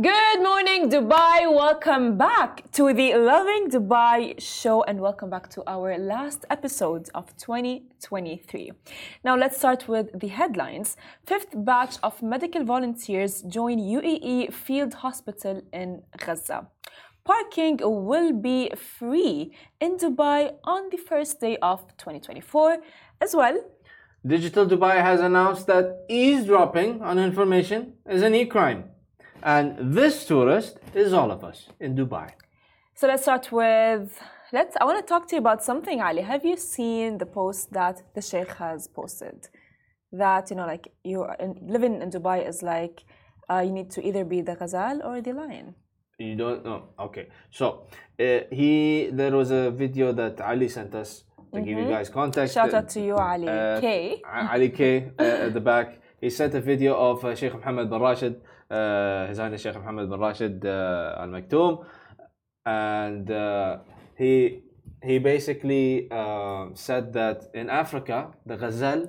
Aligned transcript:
Good 0.00 0.42
morning, 0.42 0.88
Dubai. 0.88 1.52
Welcome 1.52 2.16
back 2.16 2.70
to 2.72 2.94
the 2.94 3.16
Lovin 3.16 3.68
Dubai 3.68 4.40
show 4.40 4.82
and 4.84 4.98
welcome 4.98 5.28
back 5.28 5.50
to 5.50 5.62
our 5.66 5.98
last 5.98 6.46
episode 6.48 7.10
of 7.14 7.36
2023. 7.36 8.70
Now, 9.24 9.36
let's 9.36 9.58
start 9.58 9.88
with 9.88 10.18
the 10.18 10.28
headlines. 10.28 10.96
Fifth 11.26 11.52
batch 11.54 11.96
of 12.02 12.22
medical 12.22 12.64
volunteers 12.64 13.42
join 13.42 13.78
UAE 13.78 14.54
Field 14.54 14.94
Hospital 14.94 15.60
in 15.70 16.02
Gaza. 16.16 16.68
Parking 17.24 17.76
will 17.82 18.32
be 18.32 18.70
free 18.76 19.52
in 19.80 19.98
Dubai 19.98 20.54
on 20.64 20.88
the 20.90 20.96
first 20.96 21.40
day 21.40 21.58
of 21.60 21.80
2024 21.98 22.78
as 23.20 23.34
well. 23.34 23.60
Digital 24.26 24.64
Dubai 24.66 25.02
has 25.02 25.20
announced 25.20 25.66
that 25.66 26.06
eavesdropping 26.08 27.02
on 27.02 27.18
information 27.18 27.94
is 28.08 28.22
an 28.22 28.34
e-crime. 28.34 28.84
And 29.42 29.94
this 29.94 30.26
tourist 30.26 30.78
is 30.94 31.12
all 31.12 31.30
of 31.30 31.44
us 31.44 31.68
in 31.80 31.96
Dubai. 31.96 32.30
So 32.94 33.06
let's 33.06 33.22
start 33.22 33.50
with 33.50 34.20
let's 34.52 34.76
I 34.80 34.84
want 34.84 34.98
to 34.98 35.06
talk 35.06 35.26
to 35.28 35.36
you 35.36 35.40
about 35.40 35.64
something 35.64 36.02
Ali. 36.02 36.22
Have 36.22 36.44
you 36.44 36.56
seen 36.56 37.18
the 37.18 37.26
post 37.26 37.72
that 37.72 38.02
the 38.14 38.20
Sheikh 38.20 38.52
has 38.54 38.88
posted? 38.88 39.48
That 40.12 40.50
you 40.50 40.56
know 40.56 40.66
like 40.66 40.92
you 41.04 41.22
are 41.22 41.36
in, 41.40 41.56
living 41.62 42.02
in 42.02 42.10
Dubai 42.10 42.46
is 42.46 42.62
like 42.62 43.04
uh, 43.48 43.60
you 43.60 43.72
need 43.72 43.90
to 43.92 44.06
either 44.06 44.24
be 44.24 44.42
the 44.42 44.56
gazelle 44.56 45.00
or 45.02 45.20
the 45.22 45.32
lion. 45.32 45.74
You 46.18 46.36
don't 46.36 46.62
know. 46.62 46.90
Okay. 46.98 47.28
So 47.50 47.86
uh, 48.18 48.40
he 48.50 49.08
there 49.10 49.32
was 49.32 49.50
a 49.50 49.70
video 49.70 50.12
that 50.12 50.40
Ali 50.42 50.68
sent 50.68 50.94
us 50.94 51.24
to 51.54 51.60
give 51.62 51.78
you 51.78 51.86
guys 51.88 52.10
context. 52.10 52.54
Mm-hmm. 52.54 52.70
Shout 52.70 52.74
out 52.74 52.88
to 52.90 53.00
you 53.00 53.16
Ali 53.16 53.48
Uh, 53.48 53.80
K. 53.80 54.22
Ali 54.26 54.68
K 54.68 55.12
uh, 55.18 55.46
at 55.46 55.54
the 55.54 55.60
back. 55.60 55.98
He 56.20 56.28
sent 56.28 56.54
a 56.54 56.60
video 56.60 56.94
of 56.94 57.24
uh, 57.24 57.34
Sheikh 57.34 57.54
Mohammed 57.54 57.88
bin 57.88 57.98
Rashid, 57.98 58.34
uh, 58.36 58.59
His 58.70 59.38
Highness 59.38 59.62
Sheikh 59.62 59.74
Mohammed 59.74 60.08
bin 60.10 60.20
Rashid 60.20 60.64
uh, 60.64 61.22
Al 61.22 61.28
Maktoum, 61.28 61.84
and 62.64 63.30
uh, 63.30 63.78
he 64.16 64.62
he 65.02 65.18
basically 65.18 66.08
uh, 66.10 66.66
said 66.74 67.12
that 67.14 67.38
in 67.54 67.68
Africa 67.70 68.18
the 68.46 68.56
gazelle, 68.56 69.04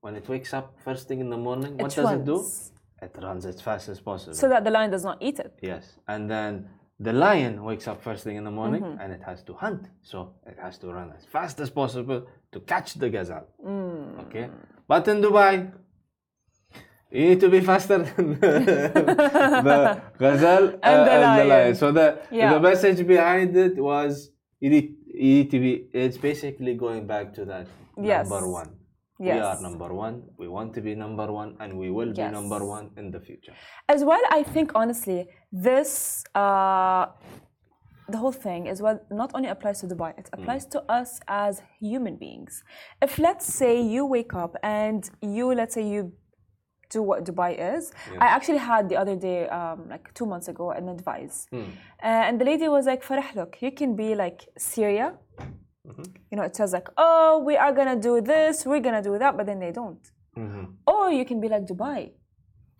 when 0.00 0.14
it 0.16 0.26
wakes 0.28 0.54
up 0.54 0.66
first 0.84 1.08
thing 1.08 1.20
in 1.20 1.28
the 1.30 1.36
morning, 1.36 1.76
what 1.76 1.92
It 1.92 1.96
does 2.02 2.12
it 2.12 2.24
do? 2.24 2.38
It 3.02 3.14
runs 3.22 3.44
as 3.44 3.60
fast 3.60 3.88
as 3.88 4.00
possible. 4.00 4.34
So 4.34 4.48
that 4.48 4.64
the 4.64 4.70
lion 4.70 4.90
does 4.90 5.04
not 5.04 5.18
eat 5.20 5.38
it. 5.38 5.52
Yes, 5.60 5.98
and 6.08 6.30
then 6.30 6.52
the 6.98 7.12
lion 7.12 7.62
wakes 7.62 7.86
up 7.88 8.02
first 8.02 8.24
thing 8.24 8.36
in 8.36 8.44
the 8.44 8.50
morning 8.60 8.82
Mm-hmm. 8.82 9.00
and 9.02 9.12
it 9.12 9.22
has 9.22 9.42
to 9.48 9.52
hunt. 9.52 9.82
So 10.02 10.18
it 10.46 10.58
has 10.58 10.78
to 10.78 10.86
run 10.98 11.12
as 11.18 11.24
fast 11.26 11.60
as 11.60 11.68
possible 11.70 12.20
to 12.52 12.58
catch 12.60 12.94
the 12.94 13.10
gazelle. 13.10 13.48
Mm. 13.62 14.20
Okay, 14.26 14.48
but 14.88 15.06
in 15.08 15.20
Dubai, 15.20 15.70
you 17.10 17.24
need 17.30 17.40
to 17.40 17.48
be 17.48 17.60
faster 17.60 17.98
than 17.98 18.34
the, 18.40 19.60
the 19.68 20.02
gazelle 20.18 20.68
uh, 20.82 20.88
And 20.90 21.40
the 21.40 21.44
lion. 21.44 21.74
So 21.74 21.92
the 21.92 22.20
Yeah. 22.30 22.52
the 22.54 22.60
message 22.60 23.06
behind 23.06 23.56
it 23.56 23.76
was 23.78 24.30
you 24.60 24.70
need, 24.70 24.96
you 25.06 25.30
need 25.36 25.50
to 25.50 25.58
be. 25.60 25.72
It's 25.92 26.18
basically 26.18 26.74
going 26.74 27.06
back 27.06 27.32
to 27.34 27.44
that 27.44 27.66
Yes. 27.96 28.28
number 28.28 28.48
one. 28.48 28.70
Yes. 29.18 29.34
We 29.34 29.40
are 29.40 29.60
number 29.62 29.94
one. 29.94 30.14
We 30.36 30.46
want 30.48 30.74
to 30.74 30.80
be 30.82 30.94
number 30.94 31.32
one, 31.32 31.56
and 31.60 31.78
we 31.78 31.90
will 31.90 32.12
be 32.12 32.26
number 32.40 32.62
one 32.76 32.90
in 32.98 33.10
the 33.10 33.20
future. 33.20 33.54
As 33.88 34.04
well, 34.04 34.20
I 34.30 34.42
think 34.42 34.72
honestly, 34.74 35.20
this 35.50 36.22
uh, 36.34 37.06
the 38.08 38.18
whole 38.18 38.32
thing 38.46 38.66
is 38.66 38.82
what 38.82 39.10
not 39.10 39.30
only 39.34 39.48
applies 39.48 39.80
to 39.80 39.86
Dubai, 39.86 40.10
it 40.18 40.28
applies 40.32 40.66
to 40.66 40.82
us 40.92 41.20
as 41.28 41.62
human 41.80 42.16
beings. 42.16 42.62
If 43.00 43.18
let's 43.18 43.46
say 43.46 43.80
you 43.80 44.04
wake 44.04 44.34
up 44.34 44.54
and 44.62 45.08
you 45.22 45.54
let's 45.54 45.74
say 45.74 45.84
you 45.88 46.12
do 46.90 47.02
what 47.02 47.24
Dubai 47.24 47.76
is. 47.76 47.92
I 48.18 48.26
actually 48.26 48.58
had 48.58 48.88
the 48.88 48.96
other 48.96 49.16
day, 49.16 49.48
um, 49.48 49.88
like 49.88 50.12
two 50.14 50.26
months 50.26 50.48
ago, 50.48 50.70
an 50.70 50.88
advice, 50.88 51.46
hmm. 51.50 51.62
uh, 52.02 52.26
and 52.28 52.40
the 52.40 52.44
lady 52.44 52.68
was 52.68 52.86
like, 52.86 53.02
"Farah, 53.04 53.34
look, 53.34 53.58
you 53.60 53.72
can 53.72 53.96
be 53.96 54.14
like 54.14 54.48
Syria." 54.58 55.14
Mm-hmm. 55.86 56.02
You 56.30 56.36
know, 56.36 56.42
it 56.42 56.56
says 56.56 56.72
like, 56.72 56.88
"Oh, 56.96 57.42
we 57.48 57.56
are 57.56 57.72
gonna 57.72 57.96
do 57.96 58.20
this, 58.20 58.66
we're 58.66 58.80
gonna 58.80 59.02
do 59.02 59.18
that," 59.18 59.36
but 59.36 59.46
then 59.46 59.58
they 59.60 59.72
don't. 59.72 60.04
Mm-hmm. 60.36 60.64
Or 60.86 61.10
you 61.10 61.24
can 61.24 61.40
be 61.40 61.48
like 61.48 61.64
Dubai. 61.66 62.12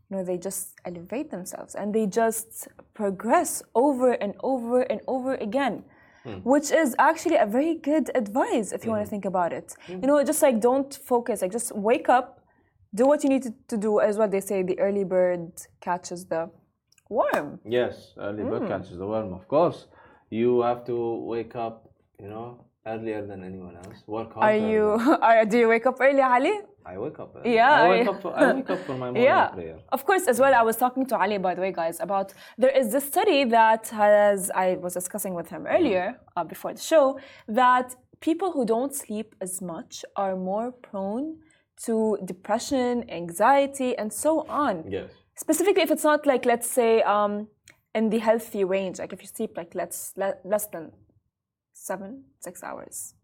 You 0.09 0.16
know, 0.16 0.25
they 0.25 0.38
just 0.38 0.75
elevate 0.84 1.30
themselves 1.30 1.75
and 1.75 1.92
they 1.92 2.06
just 2.06 2.69
progress 2.94 3.62
over 3.75 4.12
and 4.12 4.34
over 4.41 4.82
and 4.82 5.00
over 5.09 5.34
again. 5.34 5.84
Hmm. 6.22 6.34
Which 6.42 6.70
is 6.70 6.94
actually 6.98 7.36
a 7.36 7.47
very 7.47 7.75
good 7.75 8.10
advice 8.14 8.72
if 8.72 8.84
you 8.84 8.91
want 8.91 9.03
to 9.03 9.06
hmm. 9.06 9.10
think 9.10 9.25
about 9.25 9.53
it. 9.53 9.75
You 9.88 9.98
know, 9.98 10.22
just 10.25 10.42
like 10.42 10.60
don't 10.60 10.92
focus, 10.94 11.42
like 11.42 11.53
just 11.53 11.75
wake 11.75 12.09
up, 12.09 12.35
do 13.00 13.02
what 13.10 13.18
you 13.24 13.30
need 13.34 13.42
to, 13.48 13.52
to 13.72 13.76
do, 13.86 13.90
as 14.08 14.14
what 14.20 14.30
they 14.34 14.40
say, 14.50 14.58
the 14.70 14.76
early 14.86 15.04
bird 15.04 15.44
catches 15.86 16.20
the 16.32 16.42
worm. 17.18 17.48
Yes, 17.78 17.94
early 18.26 18.44
bird 18.50 18.64
catches 18.72 18.96
the 19.02 19.06
worm, 19.12 19.32
of 19.38 19.44
course. 19.54 19.78
You 20.40 20.50
have 20.68 20.80
to 20.90 20.96
wake 21.32 21.54
up, 21.66 21.76
you 22.22 22.28
know, 22.28 22.48
earlier 22.92 23.20
than 23.30 23.44
anyone 23.50 23.76
else. 23.82 23.98
Work 24.06 24.30
hard. 24.34 24.44
Are 24.48 24.60
you 24.72 24.84
are, 25.28 25.44
do 25.52 25.56
you 25.62 25.68
wake 25.74 25.86
up 25.90 25.96
early, 26.00 26.22
Ali? 26.36 26.56
I 26.94 26.96
wake 27.04 27.18
up. 27.24 27.30
early. 27.36 27.54
Yeah, 27.58 27.82
I 27.82 27.88
wake 27.94 28.08
I- 28.08 28.12
up. 28.12 28.22
For, 28.22 28.30
I 28.38 28.52
wake 28.58 28.70
up 28.70 28.80
for 28.88 28.92
my 28.92 29.06
morning 29.10 29.24
yeah 29.24 29.48
prayer. 29.48 29.78
of 29.96 30.00
course 30.08 30.24
as 30.32 30.36
well 30.42 30.54
i 30.62 30.62
was 30.70 30.76
talking 30.84 31.04
to 31.10 31.14
ali 31.22 31.36
by 31.48 31.52
the 31.56 31.62
way 31.64 31.72
guys 31.82 31.96
about 32.06 32.28
there 32.62 32.74
is 32.80 32.86
this 32.94 33.04
study 33.14 33.40
that 33.58 33.82
has 34.02 34.38
i 34.64 34.66
was 34.84 34.92
discussing 35.00 35.34
with 35.38 35.48
him 35.54 35.62
earlier 35.76 36.06
uh, 36.36 36.44
before 36.52 36.72
the 36.78 36.84
show 36.92 37.04
that 37.62 37.86
people 38.28 38.48
who 38.54 38.62
don't 38.74 38.94
sleep 39.04 39.28
as 39.46 39.52
much 39.72 39.92
are 40.22 40.34
more 40.50 40.68
prone 40.88 41.26
to 41.84 42.19
depression 42.25 43.04
anxiety 43.10 43.97
and 43.98 44.12
so 44.12 44.47
on 44.48 44.84
Yes. 44.88 45.10
specifically 45.37 45.82
if 45.82 45.91
it's 45.91 46.04
not 46.04 46.26
like 46.26 46.44
let's 46.47 46.69
say 46.70 47.03
um, 47.03 47.48
in 47.94 48.10
the 48.10 48.19
healthy 48.19 48.64
range 48.64 48.98
like 48.98 49.12
if 49.12 49.20
you 49.22 49.28
sleep 49.28 49.56
like 49.56 49.75
let's 49.75 50.12
le- 50.16 50.38
less 50.44 50.66
than 50.69 50.92
seven 51.72 52.25
six 52.41 52.62
hours 52.62 53.15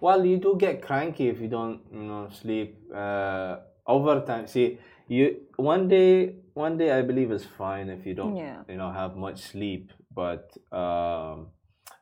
Well, 0.00 0.24
you 0.26 0.36
do 0.38 0.56
get 0.58 0.82
cranky 0.82 1.28
if 1.28 1.40
you 1.40 1.46
don't, 1.46 1.78
you 1.92 2.02
know, 2.10 2.28
sleep 2.40 2.70
uh, 2.92 3.58
overtime. 3.86 4.48
See, 4.48 4.78
you 5.06 5.24
one 5.56 5.86
day, 5.86 6.34
one 6.54 6.76
day 6.76 6.90
I 6.98 7.02
believe 7.02 7.30
is 7.30 7.44
fine 7.44 7.88
if 7.88 8.04
you 8.04 8.14
don't, 8.14 8.34
Yeah. 8.36 8.62
you 8.68 8.76
know, 8.76 8.90
have 8.90 9.14
much 9.16 9.38
sleep. 9.52 9.92
But 10.12 10.50
um, 10.72 11.36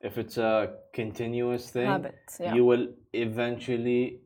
if 0.01 0.17
it's 0.17 0.39
a 0.39 0.77
continuous 0.95 1.69
thing, 1.71 1.87
Habit, 1.89 2.15
yeah. 2.41 2.55
you 2.55 2.65
will 2.65 2.87
eventually 3.13 4.21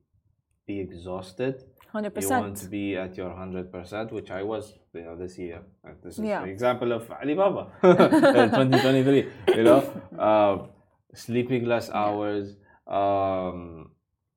be 0.67 0.81
exhausted. 0.81 1.65
100% 1.95 2.21
You 2.23 2.29
want 2.31 2.57
to 2.57 2.69
be 2.69 2.97
at 2.97 3.17
your 3.17 3.31
hundred 3.35 3.71
percent, 3.71 4.11
which 4.13 4.31
I 4.31 4.43
was, 4.43 4.75
you 4.95 5.03
know, 5.03 5.17
this 5.17 5.39
year. 5.39 5.61
This 6.03 6.19
is 6.19 6.25
Yeah. 6.25 6.43
the 6.45 6.51
example 6.51 6.91
of 6.93 7.09
Alibaba, 7.11 7.71
twenty 8.55 8.81
twenty 8.81 9.03
three. 9.05 9.29
You 9.59 9.63
know, 9.63 9.81
uh, 10.19 10.67
sleeping 11.15 11.67
less 11.67 11.89
hours. 11.91 12.57
Um, 12.87 13.91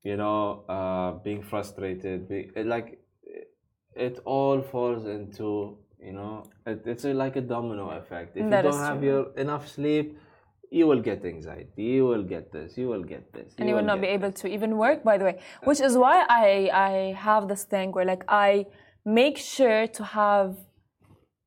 you 0.04 0.16
know, 0.16 0.64
uh, 0.68 1.10
being 1.24 1.42
frustrated. 1.42 2.28
Be, 2.28 2.50
it, 2.54 2.66
like, 2.66 3.00
it, 3.24 3.50
it 3.96 4.20
all 4.24 4.62
falls 4.62 5.06
into 5.06 5.78
you 6.00 6.12
know, 6.12 6.44
it, 6.64 6.82
it's 6.86 7.04
a, 7.04 7.12
like 7.12 7.34
a 7.36 7.40
domino 7.40 7.90
effect. 7.90 8.36
If 8.36 8.48
That 8.50 8.64
you 8.64 8.70
don't 8.70 8.80
have 8.80 9.02
your 9.02 9.32
enough 9.36 9.68
sleep, 9.68 10.16
you 10.70 10.86
will 10.86 11.00
get 11.00 11.24
anxiety. 11.24 11.82
You 11.96 12.04
will 12.06 12.22
get 12.34 12.52
this. 12.52 12.76
You 12.76 12.88
will 12.88 13.02
get 13.14 13.32
this. 13.32 13.54
and 13.58 13.68
you 13.68 13.74
will 13.74 13.88
not 13.92 14.00
be 14.00 14.06
able 14.16 14.32
to 14.40 14.46
even 14.56 14.70
work 14.76 14.98
by 15.10 15.16
the 15.18 15.24
way 15.28 15.36
which 15.68 15.80
is 15.88 15.92
why 16.02 16.16
i 16.46 16.48
i 16.90 16.92
have 17.26 17.42
this 17.52 17.64
thing 17.72 17.88
where 17.92 18.04
like 18.14 18.24
i 18.28 18.66
make 19.20 19.36
sure 19.56 19.86
to 19.98 20.02
have 20.20 20.48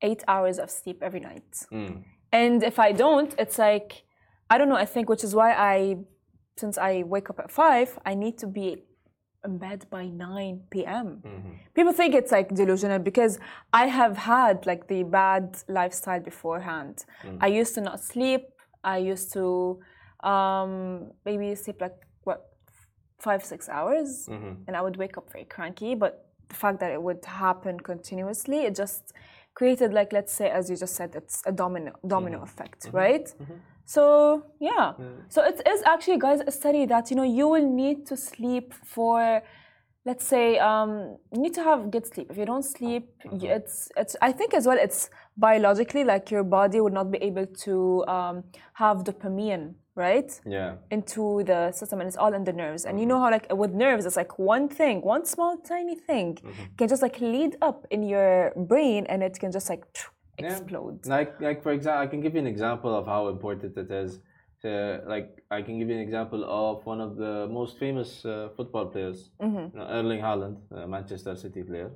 eight 0.08 0.22
hours 0.34 0.58
of 0.58 0.68
sleep 0.70 0.98
every 1.08 1.20
night 1.30 1.50
Mm. 1.72 1.94
and 2.40 2.62
if 2.70 2.76
i 2.86 2.90
don't 3.04 3.30
it's 3.42 3.58
like 3.68 3.90
i 4.50 4.54
don't 4.58 4.68
know 4.72 4.80
i 4.86 4.88
think 4.94 5.04
which 5.12 5.24
is 5.28 5.32
why 5.40 5.50
i 5.74 5.96
since 6.62 6.76
i 6.90 6.92
wake 7.14 7.28
up 7.30 7.38
at 7.44 7.50
five 7.62 7.88
i 8.10 8.12
need 8.14 8.36
to 8.44 8.46
be 8.58 8.66
in 9.46 9.58
bed 9.58 9.80
by 9.96 10.04
9 10.06 10.60
p.m 10.72 11.06
people 11.76 11.92
think 12.00 12.10
it's 12.20 12.32
like 12.38 12.48
delusional 12.60 12.98
because 13.10 13.38
i 13.82 13.84
have 13.86 14.16
had 14.32 14.56
like 14.70 14.82
the 14.92 15.02
bad 15.20 15.44
lifestyle 15.78 16.20
beforehand 16.30 16.94
i 17.40 17.48
used 17.60 17.72
to 17.76 17.80
not 17.80 17.98
sleep 18.12 18.42
i 18.84 18.98
used 18.98 19.32
to 19.32 19.78
um 20.22 21.10
maybe 21.24 21.54
sleep 21.54 21.80
like 21.80 21.96
what 22.24 22.50
five 23.18 23.44
six 23.44 23.68
hours 23.68 24.28
mm-hmm. 24.28 24.52
and 24.66 24.76
i 24.76 24.80
would 24.80 24.96
wake 24.96 25.16
up 25.18 25.30
very 25.32 25.44
cranky 25.44 25.94
but 25.94 26.26
the 26.48 26.54
fact 26.54 26.80
that 26.80 26.90
it 26.90 27.02
would 27.02 27.24
happen 27.24 27.78
continuously 27.80 28.58
it 28.60 28.74
just 28.74 29.12
created 29.54 29.92
like 29.92 30.12
let's 30.12 30.32
say 30.32 30.48
as 30.50 30.70
you 30.70 30.76
just 30.76 30.94
said 30.94 31.14
it's 31.14 31.42
a 31.46 31.52
domino 31.52 31.92
domino 32.06 32.36
mm-hmm. 32.36 32.44
effect 32.44 32.86
mm-hmm. 32.86 32.96
right? 32.96 33.34
So 33.84 34.46
yeah. 34.60 34.92
So 35.28 35.42
it 35.42 35.60
is 35.66 35.82
actually 35.82 36.18
guys 36.18 36.40
a 36.46 36.50
study 36.50 36.86
that 36.86 37.10
you 37.10 37.16
know 37.16 37.24
you 37.24 37.48
will 37.48 37.68
need 37.68 38.06
to 38.06 38.16
sleep 38.16 38.72
for 38.72 39.42
let's 40.04 40.26
say 40.26 40.58
um, 40.58 41.16
you 41.32 41.40
need 41.40 41.54
to 41.54 41.62
have 41.62 41.90
good 41.90 42.06
sleep 42.06 42.26
if 42.30 42.36
you 42.36 42.44
don't 42.44 42.64
sleep 42.64 43.04
you, 43.40 43.48
it's 43.50 43.88
it's 43.96 44.16
i 44.20 44.32
think 44.32 44.52
as 44.54 44.66
well 44.66 44.78
it's 44.86 45.10
biologically 45.36 46.02
like 46.04 46.30
your 46.30 46.42
body 46.42 46.80
would 46.80 46.92
not 46.92 47.10
be 47.10 47.18
able 47.18 47.46
to 47.46 48.04
um, 48.08 48.42
have 48.74 48.98
dopamine 49.04 49.74
right 49.94 50.40
Yeah. 50.46 50.76
into 50.90 51.44
the 51.44 51.70
system 51.72 52.00
and 52.00 52.08
it's 52.08 52.16
all 52.16 52.32
in 52.34 52.44
the 52.44 52.52
nerves 52.52 52.84
and 52.86 52.98
you 53.00 53.06
know 53.06 53.20
how 53.20 53.30
like 53.30 53.46
with 53.62 53.72
nerves 53.72 54.06
it's 54.06 54.16
like 54.16 54.38
one 54.38 54.68
thing 54.68 55.02
one 55.02 55.24
small 55.26 55.58
tiny 55.58 55.94
thing 55.94 56.38
can 56.78 56.88
just 56.88 57.02
like 57.02 57.20
lead 57.20 57.56
up 57.60 57.86
in 57.90 58.02
your 58.02 58.52
brain 58.56 59.06
and 59.10 59.22
it 59.22 59.38
can 59.38 59.52
just 59.52 59.68
like 59.68 59.84
explode. 60.38 61.06
Like, 61.06 61.40
like 61.40 61.62
for 61.62 61.72
example, 61.72 62.02
I 62.02 62.06
can 62.06 62.20
give 62.20 62.32
you 62.34 62.40
an 62.40 62.46
example 62.46 62.94
of 62.94 63.06
how 63.06 63.28
important 63.28 63.76
it 63.76 63.90
is. 63.90 64.20
To, 64.62 65.02
like, 65.08 65.42
I 65.50 65.60
can 65.62 65.78
give 65.78 65.88
you 65.88 65.96
an 65.96 66.00
example 66.00 66.44
of 66.44 66.86
one 66.86 67.00
of 67.00 67.16
the 67.16 67.48
most 67.50 67.78
famous 67.78 68.24
uh, 68.24 68.48
football 68.56 68.86
players, 68.86 69.30
Mm-hmm. 69.40 69.78
Erling 69.78 70.20
Haaland, 70.20 70.56
a 70.70 70.86
Manchester 70.86 71.34
City 71.36 71.62
player, 71.64 71.90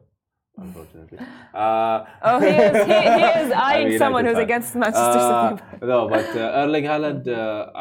unfortunately. 0.59 1.19
Uh, 1.55 2.05
Oh, 2.23 2.39
he 2.41 2.49
is, 2.49 2.77
he, 2.87 2.93
he 3.19 3.25
is 3.43 3.53
eyeing 3.69 3.99
someone 3.99 4.25
who's 4.25 4.35
fan. 4.35 4.43
against 4.49 4.75
Manchester 4.75 5.21
Uh, 5.21 5.57
City. 5.57 5.63
no, 5.93 6.09
but 6.09 6.27
uh, 6.37 6.41
Erling 6.63 6.85
Haaland, 6.85 7.29
uh, 7.29 7.33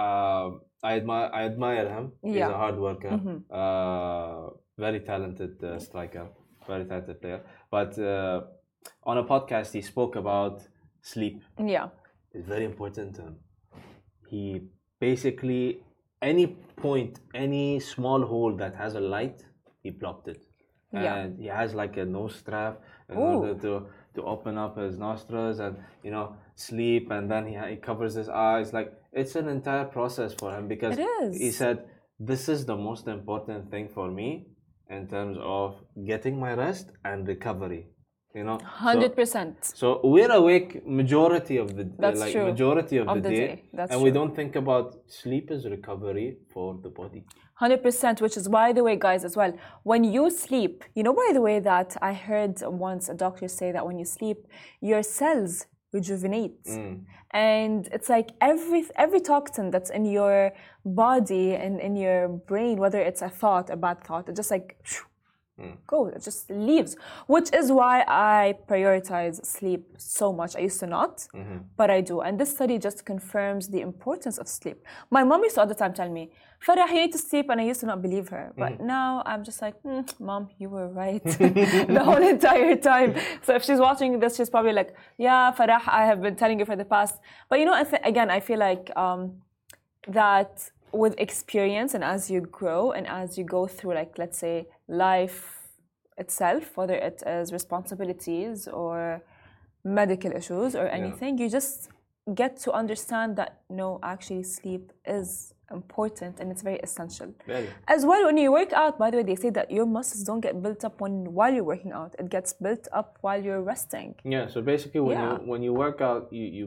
uh, 0.04 0.52
I 0.84 0.92
admire, 0.98 1.30
I 1.34 1.42
admire 1.46 1.90
him. 1.90 2.12
He's 2.22 2.38
a 2.56 2.58
hard 2.64 2.78
worker, 2.78 3.10
Mhm. 3.10 3.38
uh, 3.62 4.50
very 4.78 5.00
talented 5.00 5.64
uh, 5.64 5.80
striker, 5.80 6.28
very 6.68 6.86
talented 6.86 7.20
player. 7.22 7.42
But 7.72 7.98
uh, 7.98 8.42
on 9.04 9.18
a 9.18 9.24
podcast, 9.24 9.74
he 9.74 9.82
spoke 9.82 10.16
about 10.16 10.62
sleep. 11.02 11.42
Yeah. 11.58 11.88
It's 12.36 12.48
very 12.48 12.66
important 12.66 13.16
to 13.16 13.22
him. 13.28 13.36
He 14.30 14.62
basically 15.10 15.64
any 16.32 16.48
point, 16.86 17.20
any 17.46 17.80
small 17.94 18.22
hole 18.32 18.54
that 18.62 18.74
has 18.84 18.96
a 19.02 19.04
light, 19.16 19.40
he 19.84 19.90
blocked 20.02 20.28
it. 20.34 20.42
Yeah. 20.92 21.16
And 21.16 21.40
he 21.44 21.48
has 21.60 21.70
like 21.82 21.98
a 22.04 22.06
nose 22.06 22.36
strap 22.42 22.82
in 23.10 23.18
Ooh. 23.18 23.32
order 23.34 23.54
to 23.66 23.74
to 24.16 24.22
open 24.34 24.58
up 24.66 24.78
his 24.84 24.98
nostrils 25.06 25.58
and 25.66 25.74
you 26.06 26.12
know 26.16 26.26
sleep, 26.68 27.12
and 27.16 27.30
then 27.32 27.44
he 27.52 27.56
he 27.72 27.78
covers 27.90 28.14
his 28.22 28.30
eyes. 28.30 28.68
Like 28.78 28.90
it's 29.22 29.36
an 29.42 29.48
entire 29.58 29.88
process 29.98 30.32
for 30.42 30.50
him 30.58 30.66
because 30.74 30.96
he 31.44 31.52
said 31.62 31.78
this 32.32 32.44
is 32.56 32.66
the 32.72 32.78
most 32.88 33.06
important 33.18 33.70
thing 33.74 33.88
for 33.98 34.08
me 34.20 34.30
in 34.98 35.08
terms 35.16 35.38
of 35.58 35.76
getting 36.12 36.40
my 36.46 36.54
rest 36.66 36.88
and 37.04 37.28
recovery. 37.34 37.84
You 38.38 38.44
know, 38.44 38.58
Hundred 38.88 39.16
percent. 39.16 39.56
so 39.82 39.88
we're 40.04 40.32
awake 40.42 40.86
majority 41.04 41.56
of 41.64 41.68
the 41.78 41.84
That's 41.98 42.20
like 42.20 42.34
true. 42.34 42.46
majority 42.52 42.98
of, 42.98 43.08
Of 43.08 43.16
the, 43.24 43.30
the 43.30 43.36
day, 43.36 43.48
day. 43.48 43.64
That's 43.78 43.92
and 43.94 44.02
we 44.06 44.12
don't 44.18 44.36
think 44.40 44.54
about 44.64 44.88
sleep 45.08 45.46
as 45.56 45.62
recovery 45.76 46.30
for 46.54 46.68
the 46.84 46.90
body. 47.02 47.22
Hundred 47.64 47.82
percent, 47.82 48.16
which 48.24 48.36
is 48.36 48.46
by 48.50 48.74
the 48.78 48.84
way, 48.88 48.96
guys, 49.08 49.24
as 49.30 49.38
well. 49.40 49.54
When 49.84 50.04
you 50.04 50.30
sleep, 50.30 50.84
you 50.98 51.04
know, 51.06 51.14
by 51.14 51.30
the 51.32 51.40
way, 51.48 51.58
that 51.72 51.90
I 52.10 52.12
heard 52.28 52.56
once 52.90 53.08
a 53.08 53.14
doctor 53.14 53.48
say 53.48 53.72
that 53.72 53.84
when 53.88 53.98
you 54.02 54.06
sleep, 54.18 54.40
your 54.92 55.02
cells 55.20 55.66
rejuvenate, 55.94 56.62
Mm. 56.66 56.96
and 57.32 57.88
it's 57.96 58.10
like 58.16 58.30
every 58.52 58.82
every 59.06 59.22
toxin 59.34 59.66
that's 59.74 59.92
in 59.98 60.04
your 60.18 60.52
body 60.84 61.48
and 61.64 61.74
in 61.88 61.94
your 62.06 62.28
brain, 62.50 62.76
whether 62.84 63.00
it's 63.10 63.22
a 63.22 63.30
thought, 63.42 63.70
a 63.70 63.78
bad 63.86 63.98
thought, 64.08 64.28
it 64.30 64.36
just 64.36 64.52
like 64.56 64.68
phew. 64.84 65.06
Go, 65.88 66.08
it 66.08 66.22
just 66.24 66.50
leaves. 66.50 66.96
Which 67.28 67.50
is 67.54 67.72
why 67.72 68.04
I 68.08 68.56
prioritize 68.68 69.46
sleep 69.46 69.84
so 69.98 70.34
much. 70.34 70.56
I 70.56 70.60
used 70.60 70.80
to 70.82 70.88
not, 70.88 71.28
Mm-hmm. 71.34 71.58
but 71.78 71.90
I 71.90 72.02
do. 72.02 72.22
And 72.22 72.40
this 72.40 72.52
study 72.56 72.78
just 72.78 73.06
confirms 73.06 73.68
the 73.70 73.82
importance 73.82 74.38
of 74.38 74.48
sleep. 74.48 74.78
My 75.10 75.24
mom 75.24 75.44
used 75.44 75.56
to 75.56 75.62
all 75.62 75.68
the 75.68 75.76
time 75.76 75.94
tell 75.94 76.10
me, 76.10 76.32
Farah, 76.66 76.88
you 76.90 76.96
need 77.04 77.12
to 77.12 77.18
sleep. 77.18 77.50
And 77.50 77.62
I 77.62 77.66
used 77.66 77.80
to 77.82 77.86
not 77.86 78.02
believe 78.02 78.28
her. 78.30 78.46
But 78.58 78.74
Mm-hmm. 78.74 78.88
now 78.88 79.24
I'm 79.26 79.44
just 79.44 79.62
like, 79.62 79.76
"Hmm, 79.82 80.02
mom, 80.20 80.50
you 80.58 80.68
were 80.70 80.88
right 80.90 81.24
the 81.98 82.02
whole 82.04 82.24
entire 82.36 82.76
time. 82.76 83.16
So 83.44 83.56
if 83.56 83.64
she's 83.64 83.80
watching 83.80 84.20
this, 84.20 84.36
she's 84.38 84.50
probably 84.50 84.74
like, 84.74 84.92
yeah, 85.18 85.54
Farah, 85.58 85.82
I 85.88 86.06
have 86.06 86.22
been 86.22 86.36
telling 86.36 86.60
you 86.60 86.66
for 86.66 86.76
the 86.76 86.86
past. 86.96 87.16
But 87.50 87.60
you 87.60 87.66
know, 87.66 87.76
again, 88.04 88.30
I 88.30 88.40
feel 88.40 88.60
like 88.60 88.86
um, 88.98 89.22
that 90.08 90.70
with 90.92 91.16
experience 91.20 91.94
and 91.94 92.04
as 92.04 92.30
you 92.32 92.42
grow 92.42 92.92
and 92.92 93.06
as 93.08 93.38
you 93.38 93.44
go 93.44 93.68
through, 93.68 93.94
like, 93.96 94.18
let's 94.18 94.38
say, 94.38 94.68
life 94.88 95.62
itself, 96.18 96.78
whether 96.78 96.96
it 96.96 97.24
is 97.26 97.52
responsibilities 97.52 98.68
or 98.68 99.22
medical 99.84 100.32
issues 100.32 100.76
or 100.76 100.88
anything, 100.88 101.38
you 101.38 101.50
just 101.50 101.90
get 102.34 102.58
to 102.58 102.72
understand 102.72 103.36
that 103.38 103.62
no, 103.70 104.00
actually, 104.02 104.44
sleep 104.44 104.92
is 105.06 105.54
important 105.72 106.40
and 106.40 106.52
it's 106.52 106.62
very 106.62 106.78
essential. 106.78 107.34
Very. 107.48 107.70
As 107.88 108.06
well, 108.06 108.26
when 108.26 108.38
you 108.38 108.52
work 108.52 108.74
out, 108.74 108.98
by 108.98 109.12
the 109.12 109.18
way, 109.18 109.24
they 109.24 109.36
say 109.36 109.50
that 109.52 109.70
your 109.72 109.86
muscles 109.86 110.24
don't 110.24 110.42
get 110.42 110.62
built 110.62 110.84
up 110.86 111.02
when 111.02 111.34
while 111.34 111.54
you're 111.54 111.64
working 111.64 111.92
out. 111.92 112.16
It 112.18 112.30
gets 112.30 112.54
built 112.54 112.88
up 112.92 113.18
while 113.22 113.42
you're 113.44 113.62
resting. 113.62 114.16
Yeah. 114.24 114.48
So 114.48 114.62
basically, 114.62 115.02
when 115.02 115.18
Yeah. 115.18 115.34
you 115.40 115.50
when 115.52 115.62
you 115.64 115.74
work 115.74 116.02
out, 116.02 116.32
you 116.32 116.46
you 116.58 116.66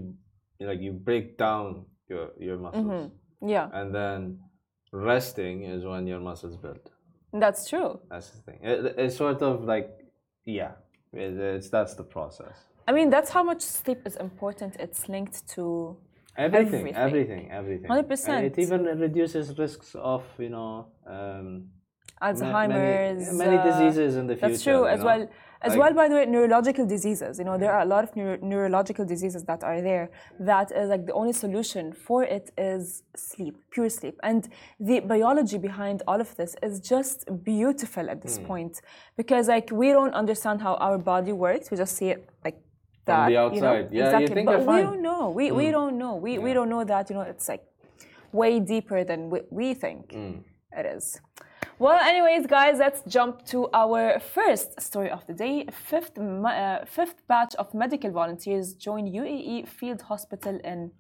like 0.61 0.81
you 0.81 0.93
break 0.93 1.39
down 1.39 1.87
your 2.09 2.31
your 2.39 2.59
muscles, 2.59 2.85
Mm-hmm. 2.85 3.49
Yeah, 3.49 3.69
and 3.73 3.95
then 3.95 4.41
resting 4.93 5.63
is 5.63 5.85
when 5.85 6.07
your 6.07 6.21
muscles 6.21 6.57
build. 6.57 6.91
That's 7.33 7.69
true. 7.69 8.01
That's 8.11 8.31
the 8.31 8.39
thing. 8.43 8.59
It, 8.63 8.95
it's 8.99 9.17
sort 9.17 9.43
of 9.43 9.65
like 9.65 9.91
yeah, 10.45 10.73
it, 11.13 11.37
it's 11.37 11.69
that's 11.69 11.95
the 11.95 12.05
process. 12.05 12.57
I 12.87 12.93
mean, 12.93 13.11
that's 13.11 13.31
how 13.31 13.43
much 13.43 13.61
sleep 13.61 14.01
is 14.07 14.17
important. 14.17 14.77
It's 14.79 15.09
linked 15.09 15.47
to 15.49 15.97
Everything, 16.39 16.95
Everything. 16.95 17.51
everything, 17.51 17.89
everything. 17.91 17.91
100%. 17.91 18.43
It 18.45 18.59
even 18.61 18.85
reduces 18.85 19.59
risks 19.59 19.97
of 19.97 20.23
you 20.39 20.51
know 20.51 20.87
um, 21.05 21.65
Alzheimer's. 22.23 23.33
many, 23.33 23.39
many 23.39 23.57
uh, 23.59 23.65
diseases 23.71 24.17
in 24.17 24.27
the 24.27 24.35
future. 24.37 24.49
That's 24.49 24.63
true 24.63 24.87
as 24.87 25.01
know? 25.01 25.07
well. 25.07 25.29
As 25.61 25.73
Like- 25.73 25.81
well, 25.81 25.95
by 25.95 26.07
the 26.09 26.15
way, 26.15 26.25
neurological 26.27 26.87
diseases. 26.87 27.33
You 27.41 27.45
know, 27.45 27.59
there 27.59 27.73
are 27.73 27.81
a 27.81 27.85
lot 27.95 28.05
of 28.05 28.15
neuro- 28.15 28.39
neurological 28.41 29.05
diseases 29.05 29.43
that 29.51 29.65
are 29.65 29.81
there. 29.81 30.09
That 30.39 30.71
is 30.71 30.89
like 30.89 31.05
the 31.07 31.13
only 31.15 31.33
solution 31.33 31.93
for 31.93 32.23
it 32.23 32.51
is 32.57 33.03
sleep, 33.17 33.57
pure 33.73 33.89
sleep, 33.91 34.17
and 34.23 34.49
the 34.79 35.01
biology 35.01 35.59
behind 35.59 36.03
all 36.07 36.21
of 36.21 36.31
this 36.37 36.55
is 36.63 36.79
just 36.79 37.19
beautiful 37.43 38.09
at 38.09 38.19
Hmm. 38.19 38.23
this 38.27 38.39
point 38.51 38.75
because 39.17 39.49
like 39.49 39.69
we 39.73 39.89
don't 39.99 40.15
understand 40.15 40.61
how 40.67 40.75
our 40.87 40.97
body 41.13 41.33
works. 41.33 41.65
We 41.73 41.77
just 41.77 41.97
see 41.97 42.11
it 42.15 42.21
like 42.45 42.55
From 43.05 43.17
that. 43.17 43.27
the 43.27 43.33
You 43.33 43.39
know? 43.39 43.47
outside. 43.47 43.87
Yeah, 43.91 43.99
you 43.99 44.05
exactly. 44.05 44.35
think 44.37 44.47
but 44.53 44.61
we. 44.61 44.77
Hmm. 44.79 44.87
don't 44.89 45.03
know. 45.11 45.23
We 45.39 45.45
we 45.61 45.67
don't 45.77 45.97
know. 46.03 46.15
We 46.27 46.33
we 46.47 46.51
don't 46.57 46.71
know 46.75 46.85
that. 46.93 47.03
You 47.11 47.17
know, 47.17 47.27
it's 47.33 47.49
like 47.49 47.65
way 48.43 48.61
deeper 48.61 49.03
than 49.11 49.21
we, 49.33 49.39
we 49.51 49.67
think 49.75 50.13
Hmm. 50.13 50.35
it 50.81 50.87
is. 50.97 51.05
Well, 51.81 52.01
anyways, 52.01 52.49
guys, 52.49 52.79
let's 52.81 53.03
jump 53.07 53.45
to 53.47 53.69
our 53.73 54.19
first 54.19 54.81
story 54.81 55.11
of 55.11 55.25
the 55.29 55.33
day. 55.33 55.65
Fifth, 55.71 56.19
uh, 56.19 56.85
fifth 56.85 57.25
batch 57.29 57.55
of 57.55 57.73
medical 57.73 58.11
volunteers 58.11 58.75
join 58.75 59.07
UAE 59.07 59.69
field 59.69 60.03
hospital 60.03 60.59
in 60.65 60.91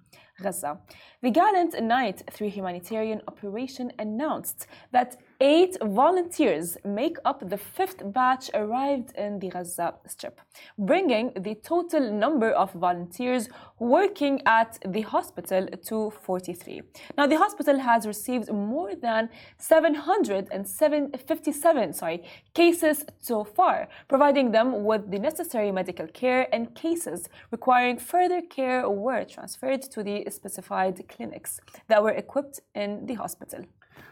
Gaza. 0.41 0.79
The 1.21 1.31
Gallant 1.31 1.83
Knight 1.83 2.23
3 2.31 2.49
humanitarian 2.49 3.23
operation 3.27 3.91
announced 3.99 4.69
that 4.93 5.17
eight 5.41 5.77
volunteers 5.81 6.77
make 6.85 7.17
up 7.25 7.49
the 7.49 7.57
fifth 7.57 8.13
batch 8.13 8.51
arrived 8.55 9.13
in 9.17 9.39
the 9.39 9.49
Gaza 9.49 9.95
Strip, 10.07 10.41
bringing 10.77 11.33
the 11.37 11.55
total 11.55 12.13
number 12.13 12.51
of 12.51 12.73
volunteers 12.73 13.49
working 13.79 14.43
at 14.47 14.81
the 14.85 15.03
hospital 15.03 15.69
to 15.87 16.11
43. 16.11 16.83
Now, 17.17 17.29
the 17.29 17.39
hospital 17.39 17.79
has 17.79 18.05
received 18.05 18.53
more 18.53 18.97
than 18.97 19.31
757 19.59 21.93
sorry, 21.93 22.25
cases 22.53 23.05
so 23.21 23.45
far, 23.45 23.87
providing 24.09 24.51
them 24.51 24.83
with 24.85 25.09
the 25.09 25.21
necessary 25.21 25.71
medical 25.71 26.09
care 26.09 26.53
and 26.53 26.75
cases 26.75 27.29
requiring 27.53 27.99
further 27.99 28.43
care 28.43 28.91
were 28.91 29.23
transferred 29.25 29.83
to 29.83 30.03
the 30.03 30.29
specified 30.31 31.01
clinics 31.09 31.61
that 31.87 32.03
were 32.03 32.11
equipped 32.11 32.59
in 32.75 33.07
the 33.07 33.15
hospital. 33.15 33.65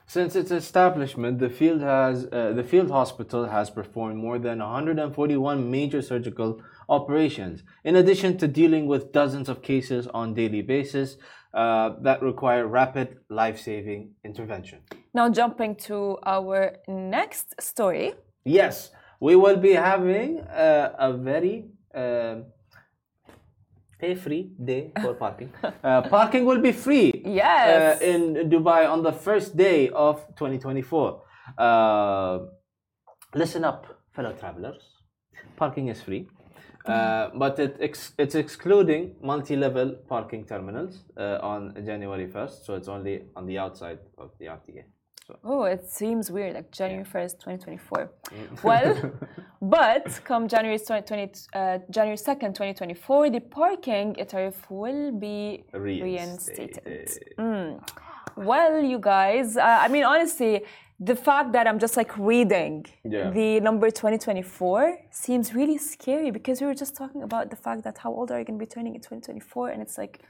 Since 0.07 0.37
its 0.37 0.51
establishment, 0.51 1.39
the 1.39 1.51
field 1.51 1.81
has 1.81 2.27
uh, 2.33 2.53
the 2.55 2.63
field 2.63 2.91
hospital 2.91 3.47
has 3.47 3.71
performed 3.71 4.17
more 4.17 4.39
than 4.39 4.59
141 4.61 5.71
major 5.71 6.01
surgical 6.03 6.63
operations, 6.89 7.65
in 7.85 7.97
addition 7.97 8.39
to 8.39 8.47
dealing 8.47 8.87
with 8.87 9.13
dozens 9.13 9.49
of 9.49 9.63
cases 9.63 10.07
on 10.09 10.35
daily 10.35 10.63
basis 10.63 11.17
uh, 11.55 11.95
that 12.03 12.23
require 12.23 12.67
rapid 12.67 13.19
life-saving 13.31 14.11
intervention. 14.25 14.79
Now, 15.15 15.29
jumping 15.29 15.75
to 15.89 16.19
our 16.25 16.77
next 16.87 17.55
story. 17.61 18.15
Yes, 18.45 18.91
we 19.21 19.35
will 19.35 19.57
be 19.57 19.73
having 19.73 20.41
uh, 20.41 20.95
a 20.99 21.13
very 21.13 21.65
um 23.97 24.09
pay-free 24.09 24.51
day 24.65 24.93
for 25.03 25.15
parking. 25.25 25.51
uh, 25.85 26.03
parking 26.03 26.45
will 26.45 26.61
be 26.61 26.73
free. 26.73 27.13
Yes. 27.25 28.01
uh, 28.01 28.05
in 28.05 28.51
Dubai 28.51 28.89
on 28.89 29.03
the 29.03 29.13
first 29.13 29.57
day 29.57 29.89
of 29.91 30.17
2024. 30.37 31.23
Uh, 31.59 32.39
listen 33.35 33.65
up, 33.65 33.87
fellow 34.15 34.33
travelers. 34.33 34.83
Parking 35.57 35.89
is 35.89 36.03
free, 36.03 36.29
uh, 36.87 37.31
but 37.35 37.59
it 37.59 37.77
ex- 37.81 38.13
it's 38.19 38.35
excluding 38.35 39.15
multi-level 39.23 39.97
parking 40.09 40.45
terminals 40.45 41.05
uh, 41.17 41.39
on 41.43 41.75
January 41.85 42.27
1st. 42.27 42.65
So 42.65 42.75
it's 42.75 42.89
only 42.89 43.23
on 43.37 43.47
the 43.47 43.59
outside 43.59 43.99
of 44.19 44.31
the 44.39 44.47
RTA. 44.47 44.85
So 45.27 45.39
Oh, 45.43 45.65
it 45.65 45.89
seems 45.91 46.31
weird, 46.31 46.55
like 46.55 46.71
January 46.71 47.05
1st, 47.05 47.41
2024. 47.41 48.11
Well, 48.63 49.13
but 49.61 50.21
come 50.25 50.47
January 50.47 50.79
2020, 50.79 51.33
uh, 51.55 51.79
January 51.91 52.17
2nd, 52.17 52.55
2024, 52.55 53.31
the 53.31 53.41
parking 53.41 54.15
tariff 54.29 54.71
will 54.71 55.11
be 55.11 55.65
reinstated. 55.73 56.81
reinstated. 56.87 57.35
Mm. 57.39 57.89
Well, 58.37 58.85
you 58.85 58.99
guys, 59.01 59.57
uh, 59.57 59.63
I 59.85 59.89
mean, 59.89 60.05
honestly, 60.05 60.63
the 61.01 61.17
fact 61.17 61.53
that 61.55 61.67
I'm 61.67 61.79
just 61.81 61.97
like 61.97 62.17
reading 62.17 62.87
Yeah. 63.05 63.31
the 63.31 63.61
number 63.61 63.91
2024 63.91 64.99
seems 65.11 65.53
really 65.55 65.79
scary 65.79 66.31
because 66.31 66.61
we 66.61 66.67
were 66.69 66.75
just 66.85 66.95
talking 66.97 67.23
about 67.23 67.51
the 67.51 67.57
fact 67.57 67.83
that 67.85 67.99
how 67.99 68.13
old 68.13 68.31
are 68.31 68.39
you 68.39 68.45
going 68.45 68.59
to 68.59 68.65
be 68.65 68.71
turning 68.71 68.95
in 68.95 69.01
2024? 69.01 69.71
And 69.71 69.83
it's 69.83 69.99
like, 69.99 70.21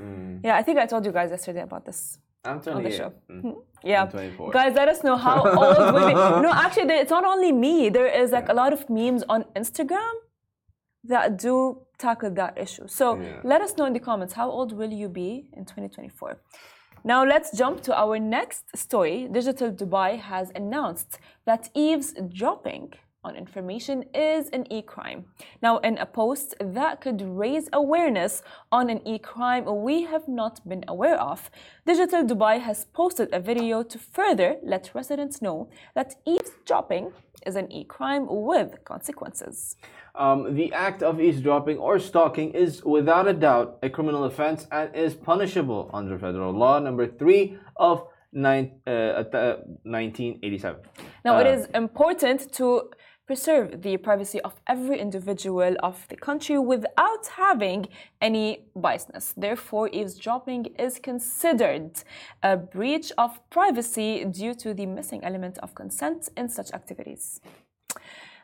Mm. 0.00 0.40
yeah, 0.42 0.56
I 0.56 0.62
think 0.62 0.78
I 0.78 0.86
told 0.86 1.04
you 1.04 1.12
guys 1.12 1.30
yesterday 1.30 1.60
about 1.60 1.84
this. 1.84 2.18
I'm 2.44 2.58
the 2.60 2.72
28. 2.72 2.96
show. 2.96 3.12
Mm. 3.30 3.56
Yeah. 3.84 4.02
I'm 4.02 4.10
24. 4.10 4.50
Guys, 4.52 4.74
let 4.74 4.88
us 4.88 5.04
know 5.04 5.16
how 5.16 5.36
old 5.44 5.78
will 5.94 6.06
be. 6.08 6.14
No, 6.46 6.50
actually, 6.52 6.94
it's 6.94 7.10
not 7.10 7.24
only 7.24 7.52
me. 7.52 7.88
There 7.88 8.06
is 8.22 8.32
like 8.32 8.48
a 8.48 8.54
lot 8.54 8.72
of 8.72 8.88
memes 8.90 9.22
on 9.28 9.44
Instagram 9.54 10.12
that 11.04 11.38
do 11.38 11.78
tackle 11.98 12.30
that 12.30 12.58
issue. 12.58 12.86
So 12.88 13.04
Yeah. 13.16 13.40
let 13.52 13.60
us 13.66 13.76
know 13.76 13.86
in 13.86 13.92
the 13.92 14.04
comments 14.10 14.34
how 14.34 14.48
old 14.50 14.72
will 14.72 14.92
you 15.02 15.08
be 15.08 15.30
in 15.52 15.64
2024? 15.64 16.36
Now 17.04 17.24
let's 17.24 17.56
jump 17.56 17.80
to 17.82 17.92
our 18.02 18.18
next 18.18 18.64
story. 18.76 19.28
Digital 19.30 19.70
Dubai 19.72 20.18
has 20.18 20.52
announced 20.54 21.18
that 21.44 21.68
eavesdropping 21.74 22.92
on 23.24 23.36
information 23.36 24.04
is 24.14 24.48
an 24.48 24.64
e-crime. 24.72 25.24
Now, 25.62 25.78
in 25.78 25.96
a 25.98 26.06
post 26.06 26.54
that 26.58 27.00
could 27.00 27.22
raise 27.22 27.68
awareness 27.72 28.42
on 28.72 28.90
an 28.90 29.00
e-crime 29.06 29.64
we 29.82 30.02
have 30.02 30.26
not 30.26 30.66
been 30.68 30.84
aware 30.88 31.18
of, 31.20 31.50
Digital 31.86 32.24
Dubai 32.24 32.60
has 32.60 32.86
posted 32.86 33.28
a 33.32 33.38
video 33.38 33.84
to 33.84 33.98
further 33.98 34.56
let 34.64 34.90
residents 34.94 35.40
know 35.40 35.68
that 35.94 36.16
eavesdropping 36.26 37.12
is 37.46 37.54
an 37.54 37.70
e-crime 37.70 38.26
with 38.28 38.84
consequences. 38.84 39.76
Um, 40.16 40.54
the 40.54 40.72
act 40.72 41.02
of 41.02 41.20
eavesdropping 41.20 41.78
or 41.78 41.98
stalking 42.00 42.50
is 42.50 42.84
without 42.84 43.28
a 43.28 43.32
doubt 43.32 43.78
a 43.82 43.88
criminal 43.88 44.24
offense 44.24 44.66
and 44.72 44.94
is 44.94 45.14
punishable 45.14 45.90
under 45.94 46.18
federal 46.18 46.52
law 46.52 46.80
number 46.80 47.06
3 47.06 47.56
of 47.76 48.04
nine, 48.32 48.72
uh, 48.86 48.90
uh, 48.90 49.56
1987. 49.84 50.80
Now, 51.24 51.38
it 51.38 51.46
Uh, 51.46 51.50
is 51.50 51.66
important 51.74 52.52
to 52.54 52.90
preserve 53.26 53.82
the 53.82 53.96
privacy 53.96 54.40
of 54.40 54.60
every 54.66 54.98
individual 54.98 55.76
of 55.82 56.06
the 56.08 56.16
country 56.16 56.58
without 56.58 57.26
having 57.36 57.86
any 58.20 58.64
biasness. 58.76 59.32
Therefore, 59.36 59.88
eavesdropping 59.92 60.66
is 60.78 60.98
considered 60.98 62.02
a 62.42 62.56
breach 62.56 63.12
of 63.16 63.38
privacy 63.50 64.24
due 64.24 64.54
to 64.54 64.74
the 64.74 64.86
missing 64.86 65.22
element 65.24 65.58
of 65.58 65.74
consent 65.74 66.28
in 66.36 66.48
such 66.48 66.72
activities. 66.72 67.40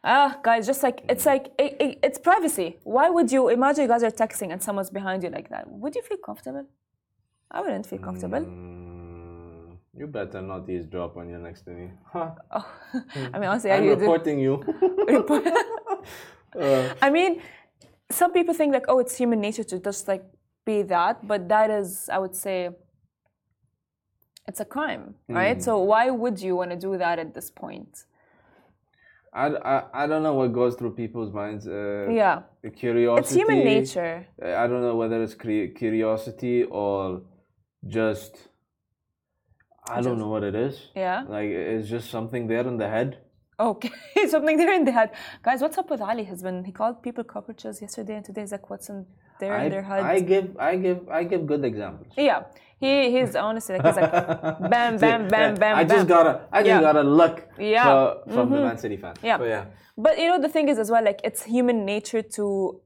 Ah, 0.04 0.38
guys, 0.42 0.66
just 0.66 0.82
like 0.82 1.04
it's 1.08 1.26
like 1.26 1.52
it, 1.58 1.76
it, 1.80 1.98
it's 2.02 2.18
privacy. 2.18 2.78
Why 2.84 3.10
would 3.10 3.32
you 3.32 3.48
imagine 3.48 3.82
you 3.82 3.88
guys 3.88 4.04
are 4.04 4.10
texting 4.10 4.52
and 4.52 4.62
someone's 4.62 4.90
behind 4.90 5.24
you 5.24 5.30
like 5.30 5.48
that? 5.50 5.68
Would 5.68 5.96
you 5.96 6.02
feel 6.02 6.18
comfortable? 6.18 6.66
I 7.50 7.60
wouldn't 7.62 7.86
feel 7.86 7.98
comfortable. 7.98 8.40
Mm, 8.40 8.87
you 9.98 10.06
better 10.06 10.40
not 10.40 10.68
eavesdrop 10.68 11.16
when 11.16 11.28
you're 11.28 11.38
next 11.38 11.62
to 11.62 11.70
me. 11.70 11.90
Huh. 12.12 12.30
I 13.32 13.38
mean, 13.38 13.48
honestly, 13.50 13.70
I'm 13.72 13.84
you 13.84 13.94
do- 13.94 14.00
reporting 14.00 14.38
you. 14.38 14.54
Uh, 16.58 16.88
I 17.02 17.10
mean, 17.10 17.42
some 18.10 18.32
people 18.32 18.54
think 18.54 18.72
like, 18.72 18.86
oh, 18.88 18.98
it's 19.00 19.14
human 19.16 19.38
nature 19.38 19.62
to 19.64 19.78
just 19.78 20.08
like 20.08 20.24
be 20.64 20.80
that, 20.82 21.26
but 21.26 21.46
that 21.50 21.70
is, 21.70 22.08
I 22.10 22.18
would 22.18 22.34
say, 22.34 22.70
it's 24.46 24.58
a 24.60 24.64
crime, 24.64 25.14
right? 25.28 25.62
So 25.62 25.78
why 25.80 26.08
would 26.08 26.40
you 26.40 26.56
want 26.56 26.70
to 26.70 26.76
do 26.76 26.96
that 26.96 27.18
at 27.18 27.34
this 27.34 27.50
point? 27.50 28.06
I, 29.32 29.48
I, 29.48 29.84
I 30.04 30.06
don't 30.06 30.22
know 30.22 30.32
what 30.32 30.54
goes 30.54 30.74
through 30.74 30.92
people's 30.92 31.32
minds. 31.34 31.68
Uh, 31.68 32.08
Yeah, 32.10 32.42
Curiosity. 32.76 33.20
it's 33.20 33.32
human 33.34 33.62
nature. 33.64 34.26
I 34.42 34.66
don't 34.66 34.80
know 34.80 34.96
whether 34.96 35.22
it's 35.22 35.34
curiosity 35.34 36.64
or 36.64 37.22
just. 37.86 38.48
I 39.90 40.00
don't 40.00 40.18
know 40.18 40.28
what 40.28 40.42
it 40.44 40.54
is. 40.54 40.74
Yeah. 40.94 41.24
Like 41.28 41.50
it's 41.50 41.88
just 41.88 42.10
something 42.10 42.46
there 42.46 42.66
in 42.66 42.76
the 42.76 42.88
head. 42.88 43.18
Okay, 43.60 43.90
something 44.28 44.56
there 44.56 44.72
in 44.72 44.84
the 44.84 44.92
head, 44.92 45.10
guys. 45.42 45.60
What's 45.60 45.78
up 45.78 45.90
with 45.90 46.00
Ali? 46.00 46.24
Has 46.24 46.42
been 46.42 46.64
he 46.64 46.70
called 46.72 47.02
people 47.02 47.24
cockroaches 47.24 47.80
yesterday, 47.82 48.14
and 48.14 48.24
today's 48.24 48.52
like, 48.52 48.70
what's 48.70 48.88
in 48.88 49.04
there 49.40 49.56
I, 49.56 49.64
in 49.64 49.70
their 49.72 49.82
head? 49.82 50.04
I 50.04 50.20
give 50.20 50.56
I 50.58 50.76
give 50.76 51.08
I 51.08 51.24
give 51.24 51.44
good 51.52 51.64
examples. 51.64 52.12
yeah, 52.16 52.44
he 52.78 53.10
he's 53.14 53.34
honestly 53.34 53.74
like 53.76 53.86
he's 53.86 53.96
like, 53.96 54.12
bam, 54.74 54.96
bam, 54.98 55.26
bam, 55.28 55.54
bam, 55.56 55.76
I 55.76 55.82
just 55.82 56.06
bam. 56.06 56.16
got 56.16 56.26
a 56.32 56.34
I 56.52 56.60
just 56.60 56.68
Yeah. 56.68 56.80
got 56.80 56.96
a 56.96 57.02
look 57.02 57.36
Yeah. 57.58 57.82
fro- 57.84 58.22
from 58.34 58.50
the 58.50 58.60
Man 58.60 58.78
City 58.78 58.96
fan. 58.96 59.14
Yeah. 59.24 59.38
So, 59.38 59.44
yeah. 59.44 59.64
But 59.96 60.18
you 60.20 60.28
know, 60.28 60.40
the 60.40 60.48
thing 60.48 60.68
is 60.68 60.78
as 60.78 60.88
well, 60.92 61.02
like 61.10 61.20
it's 61.24 61.42
human 61.42 61.84
nature 61.84 62.22
to 62.36 62.80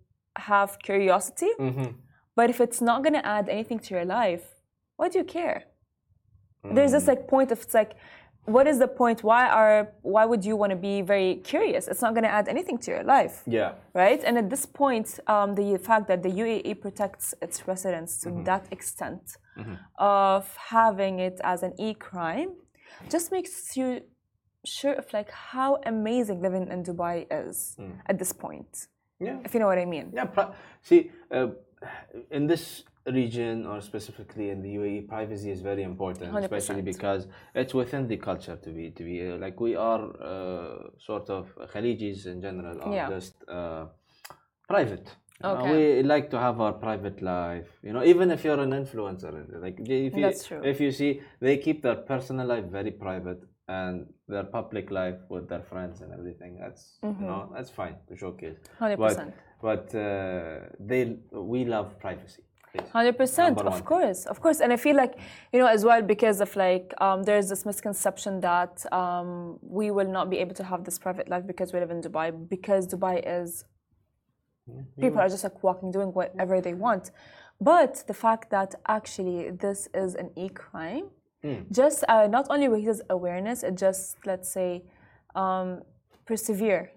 have 0.50 0.78
curiosity. 0.78 1.50
Mm-hmm. 1.60 1.88
But 2.34 2.48
if 2.48 2.58
it's 2.62 2.80
not 2.80 3.04
gonna 3.04 3.20
add 3.36 3.50
anything 3.50 3.78
to 3.80 3.94
your 3.94 4.06
life, 4.06 4.44
why 4.96 5.10
do 5.10 5.18
you 5.18 5.24
care? 5.24 5.64
There's 6.64 6.92
this 6.92 7.06
like 7.08 7.26
point 7.26 7.50
of 7.50 7.60
it's 7.60 7.74
like, 7.74 7.94
what 8.44 8.66
is 8.66 8.78
the 8.78 8.88
point? 8.88 9.22
Why 9.22 9.48
are 9.48 9.88
why 10.02 10.24
would 10.24 10.44
you 10.44 10.56
want 10.56 10.70
to 10.70 10.76
be 10.76 11.02
very 11.02 11.36
curious? 11.36 11.88
It's 11.88 12.02
not 12.02 12.14
gonna 12.14 12.28
add 12.28 12.48
anything 12.48 12.78
to 12.78 12.90
your 12.90 13.04
life, 13.04 13.42
Yeah. 13.46 13.72
right? 13.94 14.22
And 14.24 14.36
at 14.38 14.48
this 14.50 14.66
point, 14.66 15.20
um, 15.26 15.54
the 15.54 15.78
fact 15.78 16.08
that 16.08 16.22
the 16.22 16.28
UAE 16.30 16.74
protects 16.80 17.34
its 17.42 17.66
residents 17.68 18.20
to 18.22 18.30
that 18.44 18.66
extent 18.72 19.36
of 19.98 20.56
having 20.56 21.18
it 21.20 21.40
as 21.44 21.62
an 21.62 21.74
e-crime 21.78 22.50
just 23.10 23.30
makes 23.32 23.76
you 23.76 24.02
sure 24.64 24.94
of 24.94 25.12
like 25.12 25.30
how 25.30 25.78
amazing 25.86 26.40
living 26.40 26.68
in 26.68 26.82
Dubai 26.84 27.26
is 27.30 27.76
at 28.06 28.18
this 28.18 28.32
point. 28.32 28.86
Yeah. 29.20 29.38
If 29.44 29.54
you 29.54 29.60
know 29.60 29.66
what 29.66 29.78
I 29.78 29.84
mean. 29.84 30.10
Yeah, 30.14 30.26
see, 30.82 31.10
uh, 31.30 31.48
in 32.30 32.46
this 32.46 32.84
region 33.06 33.66
or 33.66 33.80
specifically 33.80 34.50
in 34.50 34.62
the 34.62 34.74
UAE, 34.76 35.08
privacy 35.08 35.50
is 35.50 35.60
very 35.60 35.82
important, 35.82 36.36
especially 36.36 36.82
100%. 36.82 36.84
because 36.84 37.26
it's 37.54 37.74
within 37.74 38.06
the 38.06 38.16
culture 38.16 38.56
to 38.56 38.70
be 38.70 38.90
to 38.90 39.02
be 39.04 39.16
uh, 39.28 39.36
like 39.38 39.58
we 39.60 39.74
are 39.74 40.04
uh, 40.22 40.90
sort 40.98 41.28
of 41.30 41.48
Khalijis 41.72 42.26
in 42.26 42.40
general 42.40 42.80
are 42.82 42.94
Yeah. 42.94 43.08
just 43.08 43.34
uh, 43.48 43.86
private. 44.68 45.06
You 45.42 45.48
know, 45.48 45.56
Okay. 45.56 45.72
we 45.98 46.02
like 46.04 46.30
to 46.30 46.38
have 46.38 46.60
our 46.60 46.72
private 46.72 47.20
life. 47.20 47.68
You 47.82 47.92
know, 47.92 48.04
even 48.04 48.30
if 48.30 48.44
you're 48.44 48.60
an 48.60 48.70
influencer, 48.70 49.32
like 49.60 49.76
if 49.80 50.14
you, 50.16 50.22
That's 50.22 50.46
true. 50.46 50.62
if 50.62 50.80
you 50.80 50.92
see, 50.92 51.20
they 51.40 51.56
keep 51.58 51.82
their 51.82 51.96
personal 51.96 52.46
life 52.46 52.66
very 52.66 52.92
private 52.92 53.42
and 53.66 54.06
their 54.28 54.44
public 54.44 54.90
life 54.90 55.18
with 55.28 55.48
their 55.48 55.62
friends 55.62 56.00
and 56.02 56.12
everything. 56.12 56.58
That's 56.60 56.98
you 57.02 57.26
know 57.30 57.50
that's 57.54 57.70
fine 57.70 57.96
to 58.08 58.16
showcase. 58.16 58.58
100%. 58.80 58.96
But 58.98 59.16
but 59.60 59.94
uh, 59.94 60.60
they 60.78 61.16
we 61.32 61.64
love 61.64 61.98
privacy. 61.98 62.42
Please. 62.72 62.88
Hundred 62.90 63.16
percent, 63.16 63.56
Number 63.56 63.68
of 63.70 63.74
one. 63.74 63.82
course, 63.82 64.26
of 64.26 64.40
course, 64.40 64.60
and 64.60 64.72
I 64.72 64.76
feel 64.76 64.96
like 64.96 65.14
you 65.52 65.58
know 65.60 65.66
as 65.66 65.84
well 65.84 66.02
because 66.02 66.40
of 66.40 66.54
like 66.56 66.94
um, 67.00 67.22
there's 67.22 67.48
this 67.48 67.64
misconception 67.66 68.40
that 68.40 68.74
um, 68.92 69.58
we 69.62 69.90
will 69.90 70.08
not 70.08 70.30
be 70.30 70.38
able 70.38 70.54
to 70.54 70.64
have 70.64 70.84
this 70.84 70.98
private 70.98 71.28
life 71.28 71.46
because 71.46 71.72
we 71.72 71.80
live 71.80 71.90
in 71.90 72.00
Dubai 72.00 72.32
because 72.48 72.86
Dubai 72.86 73.22
is 73.26 73.64
people 75.00 75.18
are 75.20 75.28
just 75.28 75.44
like 75.44 75.62
walking 75.62 75.90
doing 75.90 76.08
whatever 76.08 76.60
they 76.60 76.74
want, 76.74 77.10
but 77.60 78.04
the 78.06 78.14
fact 78.14 78.50
that 78.50 78.74
actually 78.86 79.50
this 79.50 79.88
is 79.94 80.14
an 80.14 80.30
e-crime, 80.36 81.06
just 81.72 82.04
uh, 82.08 82.26
not 82.28 82.46
only 82.50 82.68
raises 82.68 83.02
awareness, 83.10 83.62
it 83.64 83.76
just 83.76 84.16
let's 84.24 84.50
say 84.52 84.84
um, 85.34 85.82
persevere 86.26 86.92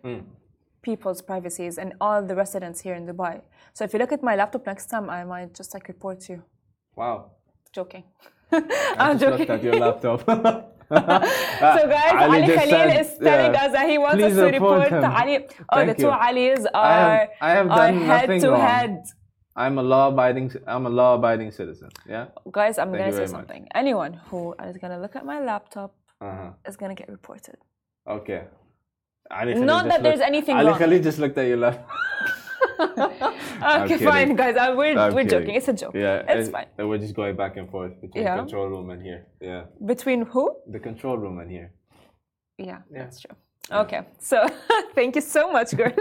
people's 0.89 1.21
privacies 1.31 1.73
and 1.81 1.89
all 2.05 2.19
the 2.29 2.35
residents 2.43 2.79
here 2.85 2.95
in 2.99 3.03
Dubai. 3.09 3.35
So 3.75 3.79
if 3.87 3.89
you 3.93 3.99
look 4.03 4.13
at 4.17 4.23
my 4.29 4.35
laptop 4.41 4.63
next 4.71 4.85
time, 4.93 5.05
I 5.17 5.21
might 5.33 5.51
just 5.59 5.69
like 5.75 5.85
report 5.93 6.19
you. 6.29 6.37
Wow. 7.01 7.17
Joking. 7.77 8.03
I 8.51 8.61
I'm 9.05 9.17
just 9.19 9.21
joking. 9.21 9.37
looked 9.39 9.51
at 9.57 9.63
your 9.67 9.77
laptop. 9.85 10.19
So 11.77 11.81
guys, 11.93 12.13
Ali 12.23 12.41
Ali, 12.43 12.47
Khalil 12.57 12.69
said, 12.69 12.99
is 13.01 13.09
telling 13.27 13.53
yeah, 13.53 13.63
us 13.65 13.71
that 13.75 13.85
he 13.91 13.97
wants 14.05 14.19
please 14.21 14.37
us 14.37 14.41
to 14.43 14.45
report 14.57 14.87
him. 14.95 15.03
Ali. 15.21 15.35
Oh, 15.73 15.77
Thank 15.77 15.87
the 15.91 15.95
two 16.03 16.11
you. 16.13 16.25
Alis 16.27 16.61
I 16.73 16.79
are, 16.79 17.17
have, 17.19 17.29
I 17.47 17.49
have 17.57 17.67
are 17.71 17.77
done 17.81 17.95
head 18.09 18.29
nothing 18.29 18.41
to 18.45 18.49
wrong. 18.51 18.61
head. 18.69 18.93
I'm 19.63 19.75
a 19.83 19.85
law-abiding. 19.93 20.47
I'm 20.73 20.85
a 20.91 20.93
law-abiding 20.99 21.49
citizen. 21.59 21.89
Yeah. 22.15 22.25
Guys, 22.59 22.75
I'm 22.81 22.91
Thank 22.91 22.99
gonna 23.01 23.11
say 23.13 23.25
very 23.25 23.31
much. 23.35 23.35
something. 23.37 23.63
Anyone 23.83 24.13
who 24.29 24.41
is 24.69 24.77
gonna 24.83 24.99
look 25.03 25.15
at 25.19 25.25
my 25.33 25.39
laptop 25.51 25.91
Uh 26.21 26.35
huh. 26.39 26.69
is 26.69 26.75
gonna 26.81 26.97
get 27.01 27.09
reported. 27.17 27.57
Okay. 28.17 28.41
Ali 29.31 29.55
Not 29.55 29.87
that 29.87 30.03
there's 30.03 30.19
anything 30.21 30.55
Ali 30.57 30.67
wrong. 30.69 30.79
Khalil 30.79 31.01
just 31.01 31.19
looked 31.19 31.37
at 31.37 31.47
your 31.47 31.57
laptop. 31.57 31.89
Okay, 33.83 33.97
fine, 33.97 34.35
guys. 34.35 34.55
I, 34.57 34.73
we're 34.73 34.97
I'm 34.97 35.13
we're 35.13 35.23
kidding. 35.23 35.39
joking. 35.39 35.55
It's 35.55 35.67
a 35.67 35.73
joke. 35.73 35.95
Yeah, 35.95 36.23
it's 36.27 36.49
fine. 36.49 36.67
we're 36.77 36.97
just 36.97 37.15
going 37.15 37.35
back 37.35 37.57
and 37.57 37.69
forth 37.69 37.99
between 38.01 38.23
Yeah. 38.23 38.37
control 38.37 38.67
room 38.67 38.89
and 38.89 39.01
here. 39.01 39.27
Yeah, 39.41 39.63
Between 39.85 40.21
who? 40.25 40.43
the 40.67 40.79
control 40.79 41.17
room 41.17 41.39
and 41.39 41.49
here. 41.49 41.71
Yeah, 42.57 42.65
yeah. 42.91 43.03
that's 43.03 43.21
true. 43.21 43.35
Okay, 43.71 44.01
so 44.19 44.45
thank 44.95 45.15
you 45.15 45.21
so 45.21 45.51
much, 45.51 45.75
girl. 45.75 45.91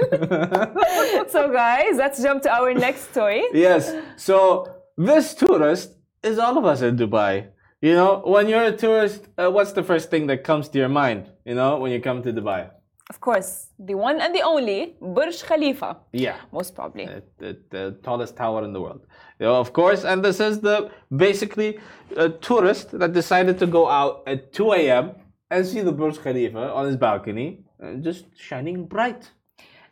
so, 1.28 1.50
guys, 1.50 1.94
let's 1.96 2.22
jump 2.22 2.42
to 2.42 2.50
our 2.52 2.74
next 2.74 3.10
story. 3.10 3.44
Yes. 3.54 3.94
So 4.16 4.68
this 4.98 5.34
tourist 5.34 5.96
is 6.22 6.38
all 6.38 6.58
of 6.58 6.64
us 6.66 6.82
in 6.82 6.96
Dubai. 6.96 7.48
You 7.80 7.94
know, 7.94 8.22
when 8.24 8.48
you're 8.48 8.64
a 8.64 8.76
tourist, 8.76 9.28
uh, 9.38 9.50
what's 9.50 9.72
the 9.72 9.82
first 9.82 10.10
thing 10.10 10.26
that 10.26 10.44
comes 10.44 10.68
to 10.70 10.78
your 10.78 10.88
mind? 10.90 11.30
You 11.44 11.54
know, 11.54 11.78
when 11.78 11.90
you 11.92 12.00
come 12.00 12.22
to 12.22 12.32
Dubai. 12.32 12.70
Of 13.10 13.20
course, 13.20 13.66
the 13.78 13.94
one 13.94 14.18
and 14.20 14.34
the 14.34 14.42
only 14.42 14.96
Burj 15.00 15.42
Khalifa, 15.42 15.98
Yeah. 16.12 16.36
most 16.52 16.74
probably. 16.74 17.06
The, 17.38 17.96
tallest 18.02 18.34
tower 18.36 18.64
in 18.64 18.72
the 18.72 18.80
world. 18.80 19.02
You 19.38 19.46
know, 19.46 19.56
of 19.56 19.72
course, 19.72 20.04
and 20.04 20.24
this 20.24 20.40
is 20.40 20.60
the 20.60 20.90
basically 21.14 21.78
a 22.16 22.28
tourist 22.30 22.98
that 22.98 23.12
decided 23.12 23.58
to 23.58 23.66
go 23.66 23.88
out 23.88 24.22
at 24.26 24.52
2 24.54 24.72
a.m. 24.72 25.10
and 25.50 25.66
see 25.66 25.82
the 25.82 25.92
Burj 25.92 26.18
Khalifa 26.22 26.72
on 26.72 26.86
his 26.86 26.96
balcony, 26.96 27.58
uh, 27.82 27.94
just 28.00 28.24
shining 28.36 28.86
bright. 28.86 29.30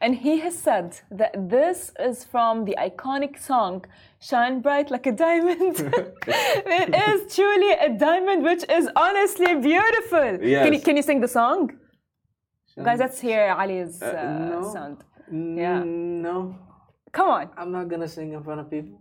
And 0.01 0.17
he 0.17 0.41
has 0.41 0.59
said 0.59 0.99
that 1.11 1.33
this 1.51 1.93
is 2.01 2.25
from 2.25 2.65
the 2.65 2.75
iconic 2.89 3.39
song 3.39 3.85
Shine 4.21 4.61
Bright 4.61 4.91
Like 4.91 5.07
a 5.07 5.13
Diamond. 5.13 5.77
it 6.27 6.89
is 7.09 7.35
truly 7.37 7.73
a 7.73 7.91
diamond, 7.91 8.43
which 8.43 8.65
is 8.71 8.89
honestly 8.97 9.55
beautiful. 9.57 10.39
Can, 10.39 10.43
you, 10.43 10.49
Yes. 10.49 10.85
can 10.85 10.97
you 10.97 11.03
sing 11.03 11.21
the 11.21 11.29
song? 11.29 11.71
Guys, 12.77 12.99
let's 12.99 13.21
hear 13.21 13.55
Ali's 13.59 14.01
uh, 14.01 14.07
uh 14.07 14.61
no. 14.61 14.73
sound. 14.73 15.05
Mm, 15.31 15.59
yeah. 15.59 15.83
No. 15.85 16.57
Come 17.13 17.29
on. 17.29 17.51
I'm 17.57 17.71
not 17.71 17.89
gonna 17.89 18.09
sing 18.09 18.33
in 18.33 18.43
front 18.43 18.61
of 18.61 18.71
people. 18.71 18.99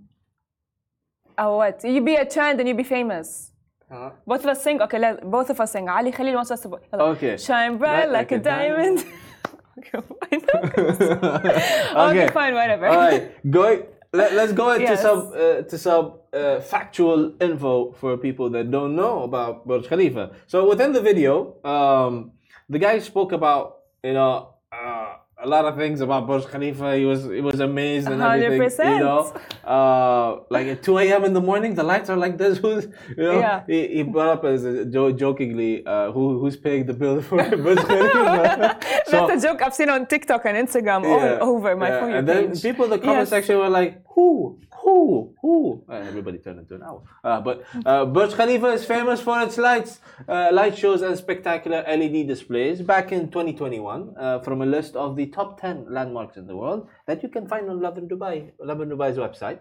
Oh, 1.38 1.58
what? 1.58 1.84
You 1.84 2.02
be 2.02 2.16
a 2.16 2.26
trend 2.26 2.60
and 2.60 2.68
you 2.68 2.76
be 2.76 2.84
famous. 2.84 3.52
Huh? 3.90 4.12
Both 4.28 4.42
of 4.42 4.48
us 4.48 4.64
sing. 4.64 4.82
Okay, 4.82 5.00
let, 5.00 5.30
both 5.30 5.50
of 5.50 5.60
us 5.60 5.72
sing. 5.72 5.88
Ali 5.88 6.12
Khalil 6.12 6.36
wants 6.36 6.52
us 6.52 6.62
to. 6.62 6.80
Okay. 6.94 7.38
Shine 7.38 7.78
bright 7.78 8.10
like, 8.10 8.32
like, 8.32 8.40
a, 8.40 8.44
diamond. 8.44 8.98
diamond. 8.98 10.06
okay. 10.28 10.38
okay, 11.96 12.28
fine, 12.34 12.54
whatever. 12.60 12.88
All 12.88 12.98
right, 12.98 13.50
Go. 13.50 13.88
Let, 14.14 14.34
us 14.34 14.52
go 14.52 14.72
into 14.74 14.84
yes. 14.84 15.02
some 15.02 15.32
uh, 15.34 15.62
to 15.62 15.78
some 15.78 16.20
uh, 16.34 16.60
factual 16.60 17.34
info 17.40 17.94
for 17.94 18.18
people 18.18 18.50
that 18.50 18.70
don't 18.70 18.94
know 18.94 19.24
about 19.24 19.66
Burj 19.66 19.88
Khalifa. 19.88 20.32
So 20.48 20.68
within 20.68 20.92
the 20.92 21.00
video, 21.00 21.56
um, 21.64 22.34
the 22.72 22.80
guy 22.80 22.98
spoke 23.00 23.32
about 23.34 23.64
you 24.04 24.14
know 24.14 24.56
uh, 24.72 25.16
a 25.44 25.48
lot 25.48 25.66
of 25.66 25.76
things 25.76 26.02
about 26.02 26.28
Burj 26.28 26.46
Khalifa. 26.46 26.96
He 26.96 27.06
was 27.06 27.24
he 27.26 27.42
was 27.42 27.60
amazed 27.60 28.08
and 28.08 28.22
everything. 28.22 28.94
You 28.94 29.00
know, 29.00 29.34
uh, 29.66 30.44
like 30.50 30.68
at 30.68 30.84
2 30.84 30.98
a.m. 31.00 31.24
in 31.26 31.34
the 31.34 31.42
morning, 31.42 31.74
the 31.76 31.84
lights 31.84 32.10
are 32.10 32.18
like 32.18 32.38
this. 32.38 32.60
Who's 32.60 32.86
you 33.18 33.24
know? 33.24 33.40
Yeah. 33.40 33.64
He, 33.68 33.88
he 33.96 34.04
brought 34.04 34.30
up 34.30 34.44
as 34.46 34.64
a 34.64 34.86
jo- 34.86 35.12
jokingly, 35.12 35.86
uh, 35.86 36.12
who 36.12 36.40
who's 36.40 36.58
paying 36.58 36.86
the 36.86 36.94
bill 36.94 37.22
for 37.22 37.38
Burj 37.66 37.80
Khalifa? 37.80 38.80
That's 39.12 39.44
a 39.44 39.48
joke 39.48 39.62
I've 39.62 39.76
seen 39.76 39.90
on 39.90 40.06
TikTok 40.06 40.46
and 40.46 40.56
Instagram 40.68 41.02
all 41.06 41.50
over 41.50 41.76
my 41.76 41.90
yeah. 41.90 42.00
phone 42.00 42.14
And 42.14 42.28
then 42.30 42.58
people 42.68 42.86
in 42.86 42.92
the 42.92 43.00
comment 43.00 43.20
Yes. 43.22 43.30
section 43.30 43.58
were 43.58 43.70
like, 43.70 44.02
who, 44.14 44.60
who, 44.92 45.36
who? 45.42 45.84
And 45.88 46.08
everybody 46.08 46.38
turned 46.38 46.60
into 46.60 46.76
an 46.76 46.84
owl. 46.84 47.06
Uh, 47.24 47.42
but 47.42 47.64
uh, 47.86 48.06
Burj 48.06 48.34
Khalifa 48.34 48.68
is 48.78 48.86
famous 48.86 49.22
for 49.22 49.42
its 49.42 49.58
lights, 49.58 50.00
uh, 50.28 50.50
light 50.52 50.78
shows, 50.78 51.02
and 51.02 51.18
spectacular 51.18 51.84
LED 51.88 52.28
displays. 52.28 52.82
Back 52.82 53.12
in 53.12 53.30
2021, 53.30 54.16
uh, 54.18 54.40
from 54.40 54.62
a 54.62 54.66
list 54.66 54.96
of 54.96 55.16
the 55.16 55.28
top 55.28 55.60
10 55.62 55.86
landmarks 55.90 56.38
in 56.38 56.46
the 56.48 56.56
world 56.56 56.88
that 57.08 57.24
you 57.24 57.30
can 57.30 57.48
find 57.48 57.70
on 57.70 57.82
Lovin 57.82 58.08
Dubai, 58.08 58.52
Lovin 58.60 58.90
Dubai's 58.90 59.18
website, 59.18 59.60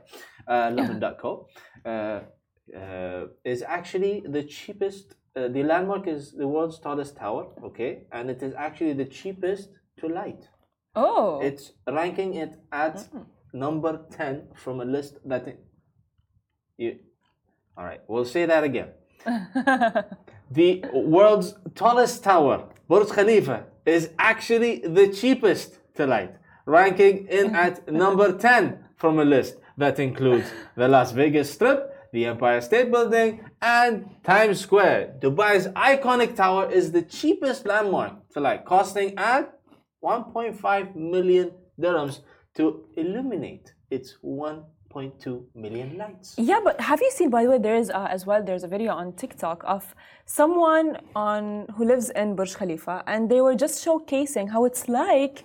uh, 0.49 0.71
lovin.co, 0.75 1.47
uh, 1.85 2.21
uh, 2.77 3.27
is 3.45 3.63
actually 3.63 4.23
the 4.27 4.43
cheapest. 4.45 5.15
Uh, 5.37 5.49
the 5.49 5.63
landmark 5.63 6.09
is 6.09 6.33
the 6.33 6.47
world's 6.47 6.79
tallest 6.79 7.17
tower, 7.17 7.47
okay, 7.65 8.05
and 8.13 8.31
it 8.31 8.43
is 8.43 8.53
actually 8.55 8.95
the 8.95 9.05
cheapest 9.05 9.69
to 9.99 10.09
light. 10.09 10.49
Oh. 10.95 11.41
It's 11.41 11.73
ranking 11.87 12.35
it 12.35 12.59
at 12.73 13.09
number 13.53 14.01
10 14.11 14.49
from 14.55 14.81
a 14.81 14.85
list 14.85 15.19
that. 15.25 15.59
You, 16.77 16.99
all 17.77 17.85
right, 17.85 18.01
we'll 18.09 18.25
say 18.25 18.47
that 18.47 18.65
again. 18.65 18.89
the 20.51 20.85
world's 20.93 21.55
tallest 21.75 22.25
tower, 22.25 22.69
Burj 22.89 23.11
Khalifa, 23.11 23.65
is 23.85 24.11
actually 24.19 24.81
the 24.81 25.09
cheapest 25.09 25.79
to 25.95 26.07
light, 26.07 26.35
ranking 26.67 27.27
in 27.29 27.55
at 27.55 27.91
number 27.93 28.37
10 28.37 28.79
from 28.97 29.19
a 29.19 29.25
list 29.25 29.57
that 29.77 29.99
includes 29.99 30.51
the 30.77 30.89
Las 30.89 31.13
Vegas 31.13 31.53
Strip, 31.53 32.11
the 32.13 32.27
Empire 32.27 32.61
State 32.61 32.91
Building, 32.91 33.41
and 33.63 34.11
Times 34.25 34.61
Square. 34.61 35.17
Dubai's 35.21 35.69
iconic 35.69 36.35
tower 36.37 36.71
is 36.71 36.93
the 36.93 37.03
cheapest 37.03 37.67
landmark 37.67 38.29
to 38.31 38.41
light, 38.41 38.65
costing 38.65 39.17
at 39.17 39.59
1.5 40.03 40.97
million 40.97 41.53
dirhams 41.81 42.21
to 42.61 42.67
illuminate 43.03 43.67
its 43.91 44.09
1.2 44.23 45.45
million 45.65 45.89
lights. 46.03 46.29
Yeah, 46.51 46.61
but 46.63 46.77
have 46.91 47.01
you 47.01 47.11
seen? 47.19 47.31
By 47.37 47.43
the 47.45 47.51
way, 47.53 47.61
there 47.67 47.79
is 47.83 47.89
uh, 47.91 48.17
as 48.17 48.23
well. 48.29 48.41
There's 48.49 48.65
a 48.71 48.73
video 48.77 48.93
on 49.03 49.07
TikTok 49.23 49.59
of 49.77 49.83
someone 50.41 50.89
on 51.29 51.43
who 51.75 51.83
lives 51.93 52.07
in 52.21 52.27
Burj 52.39 52.53
Khalifa, 52.61 52.97
and 53.13 53.21
they 53.33 53.41
were 53.47 53.57
just 53.65 53.77
showcasing 53.85 54.47
how 54.55 54.63
it's 54.69 54.85
like 55.03 55.37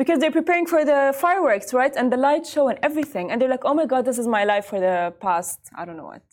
because 0.00 0.18
they're 0.20 0.38
preparing 0.40 0.66
for 0.74 0.82
the 0.90 1.00
fireworks, 1.24 1.68
right, 1.80 1.94
and 2.00 2.06
the 2.14 2.20
light 2.28 2.44
show 2.54 2.64
and 2.70 2.78
everything, 2.88 3.26
and 3.30 3.36
they're 3.38 3.54
like, 3.56 3.66
"Oh 3.70 3.74
my 3.80 3.86
God, 3.92 4.02
this 4.08 4.18
is 4.22 4.28
my 4.38 4.44
life 4.52 4.66
for 4.72 4.80
the 4.86 4.96
past 5.26 5.58
I 5.80 5.84
don't 5.86 5.98
know 6.00 6.10
what." 6.14 6.26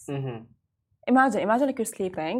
Imagine, 1.14 1.42
imagine 1.48 1.66
like 1.70 1.80
you're 1.82 1.96
sleeping, 2.00 2.38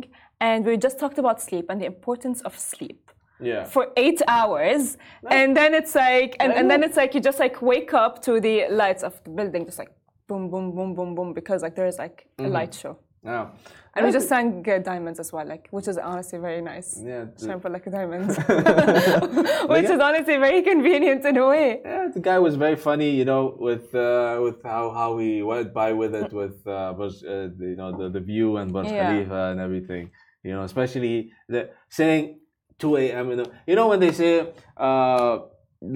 and 0.48 0.60
we 0.68 0.72
just 0.88 0.98
talked 1.02 1.18
about 1.24 1.38
sleep 1.50 1.66
and 1.70 1.78
the 1.84 1.90
importance 1.96 2.40
of 2.48 2.54
sleep 2.74 3.02
Yeah. 3.42 3.64
for 3.64 3.88
eight 3.96 4.22
hours 4.28 4.98
and 5.30 5.56
then 5.56 5.74
it's 5.74 5.96
like 5.96 6.36
and, 6.42 6.52
and 6.52 6.70
then 6.70 6.84
it's 6.84 6.98
like 6.98 7.14
you 7.16 7.22
just 7.22 7.40
like 7.40 7.62
wake 7.62 7.94
up 7.94 8.22
to 8.24 8.40
the 8.42 8.68
lights 8.70 9.02
of 9.04 9.14
the 9.24 9.30
building 9.30 9.66
just 9.66 9.80
like 9.80 9.92
boom 10.28 10.50
boom 10.52 10.76
boom 10.76 10.94
boom 10.94 11.16
boom 11.16 11.34
because 11.34 11.62
like 11.62 11.76
there's 11.76 11.98
like 11.98 12.28
a 12.40 12.48
light 12.58 12.74
show 12.74 12.98
Yeah. 13.24 13.48
and 13.96 14.06
we 14.06 14.12
just 14.12 14.28
sang 14.30 14.66
uh, 14.70 14.78
diamonds 14.80 15.20
as 15.20 15.32
well 15.34 15.46
like 15.54 15.68
which 15.72 15.88
is 15.88 15.98
honestly 15.98 16.38
very 16.40 16.62
nice 16.62 16.90
Yeah, 17.04 17.26
bright 17.62 17.72
like 17.72 17.88
a 17.88 17.92
diamond 17.92 18.28
which 19.74 19.86
is 19.96 20.00
honestly 20.08 20.38
very 20.38 20.62
convenient 20.62 21.26
in 21.26 21.38
a 21.38 21.48
way 21.48 21.82
Yeah, 21.84 22.08
the 22.14 22.20
guy 22.20 22.40
was 22.40 22.56
very 22.56 22.76
funny, 22.76 23.10
you 23.20 23.26
know, 23.26 23.56
with 23.68 23.94
uh, 23.96 24.38
with 24.46 24.60
how, 24.64 24.92
how 25.00 25.18
he 25.18 25.42
went 25.44 25.74
by 25.74 25.90
with 25.94 26.14
it, 26.22 26.32
with 26.42 26.58
uh, 26.68 26.94
Burj, 26.98 27.24
uh, 27.24 27.48
the, 27.60 27.68
you 27.72 27.76
know 27.82 27.92
the, 28.00 28.10
the 28.10 28.20
view 28.32 28.58
and 28.58 28.72
Burj 28.74 28.88
Yeah. 28.88 29.00
Khalifa 29.08 29.42
and 29.52 29.60
everything. 29.68 30.12
You 30.44 30.52
know, 30.56 30.64
especially 30.64 31.32
the 31.54 31.62
saying 31.90 32.40
2 32.80 33.12
a.m. 33.22 33.32
in 33.32 33.38
the 33.40 33.48
you 33.68 33.76
know 33.76 33.88
when 33.92 34.00
they 34.00 34.12
say 34.22 34.32
uh, 34.78 35.40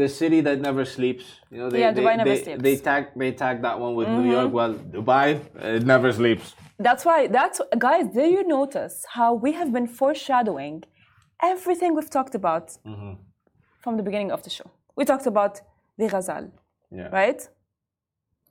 the 0.02 0.08
city 0.20 0.40
that 0.48 0.58
never 0.68 0.84
sleeps. 0.86 1.26
You 1.52 1.58
know, 1.60 1.70
they 1.70 1.80
Yeah, 1.82 1.92
they, 1.92 2.04
Dubai 2.04 2.16
never 2.22 2.30
they, 2.36 2.44
sleeps. 2.44 2.62
they 2.66 2.76
tag 2.88 3.04
they 3.22 3.32
tag 3.44 3.56
that 3.68 3.76
one 3.86 3.94
with 4.00 4.08
New 4.20 4.28
York. 4.36 4.50
Well, 4.60 4.74
Dubai 4.98 5.28
it 5.78 5.86
never 5.94 6.10
sleeps. 6.20 6.48
that's 6.88 7.04
why 7.10 7.20
that's 7.38 7.58
guys 7.88 8.06
did 8.18 8.30
you 8.38 8.44
notice 8.60 8.96
how 9.18 9.30
we 9.46 9.50
have 9.60 9.70
been 9.78 9.88
foreshadowing 10.02 10.78
everything 11.54 11.90
we've 11.98 12.14
talked 12.18 12.36
about 12.42 12.66
from 13.84 13.94
the 14.00 14.04
beginning 14.08 14.32
of 14.36 14.40
the 14.46 14.52
show 14.58 14.68
we 14.98 15.04
talked 15.12 15.28
about 15.34 15.54
the 16.00 16.08
ghazal 16.14 16.46
Yeah. 17.00 17.10
right? 17.20 17.42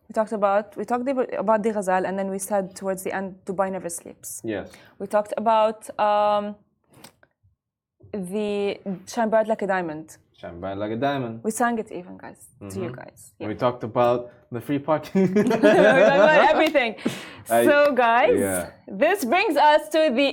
We 0.09 0.13
talked 0.21 0.35
about 0.41 0.67
we 0.79 0.85
talked 0.91 1.07
ab- 1.13 1.35
about 1.45 1.61
the 1.67 1.71
Ghazal, 1.77 2.03
and 2.09 2.15
then 2.19 2.29
we 2.35 2.39
said 2.51 2.65
towards 2.81 3.01
the 3.07 3.13
end, 3.19 3.27
Dubai 3.49 3.67
never 3.77 3.89
sleeps. 4.01 4.29
Yes. 4.55 4.67
We 5.01 5.07
talked 5.17 5.33
about 5.45 5.79
um, 6.09 6.45
the 8.12 8.80
Shine 9.08 9.30
Bright 9.30 9.48
Like 9.48 9.62
a 9.62 9.68
Diamond. 9.68 10.18
Shine 10.40 10.60
bright 10.60 10.78
like 10.78 10.92
a 10.92 10.96
diamond. 10.96 11.42
We 11.44 11.50
sang 11.50 11.80
it 11.80 11.92
even, 11.92 12.16
guys, 12.16 12.42
to 12.72 12.80
you 12.80 12.92
guys. 12.96 13.34
Yeah. 13.40 13.48
We 13.48 13.56
talked 13.56 13.84
about 13.84 14.20
the 14.52 14.62
free 14.62 14.78
parking. 14.78 15.34
we 15.34 15.42
talked 15.44 15.64
about 15.64 16.50
everything. 16.52 16.92
I- 17.50 17.66
so, 17.66 17.92
guys, 17.94 18.38
yeah. 18.40 18.70
this 18.88 19.26
brings 19.26 19.56
us 19.58 19.90
to 19.96 20.02
the 20.22 20.30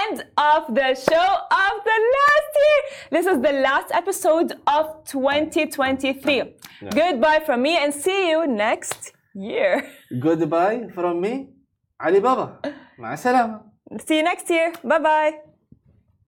end 0.00 0.16
of 0.52 0.60
the 0.78 0.88
show 0.94 1.28
of 1.66 1.74
the 1.90 1.98
last 2.16 2.50
year. 2.66 2.80
This 3.10 3.26
is 3.26 3.40
the 3.48 3.54
last 3.68 3.90
episode 3.92 4.52
of 4.68 4.84
2023. 5.06 6.54
Goodbye 6.94 7.40
from 7.44 7.62
me, 7.62 7.76
and 7.82 7.92
see 7.92 8.30
you 8.30 8.46
next 8.46 9.12
year. 9.34 9.72
Goodbye 10.20 10.86
from 10.94 11.20
me, 11.20 11.48
Ali 12.00 12.20
Baba. 12.20 12.60
مع 12.98 13.12
السلامة. 13.12 13.60
See 14.06 14.18
you 14.18 14.22
next 14.22 14.48
year. 14.50 14.72
Bye 14.84 14.98
bye. 15.00 15.51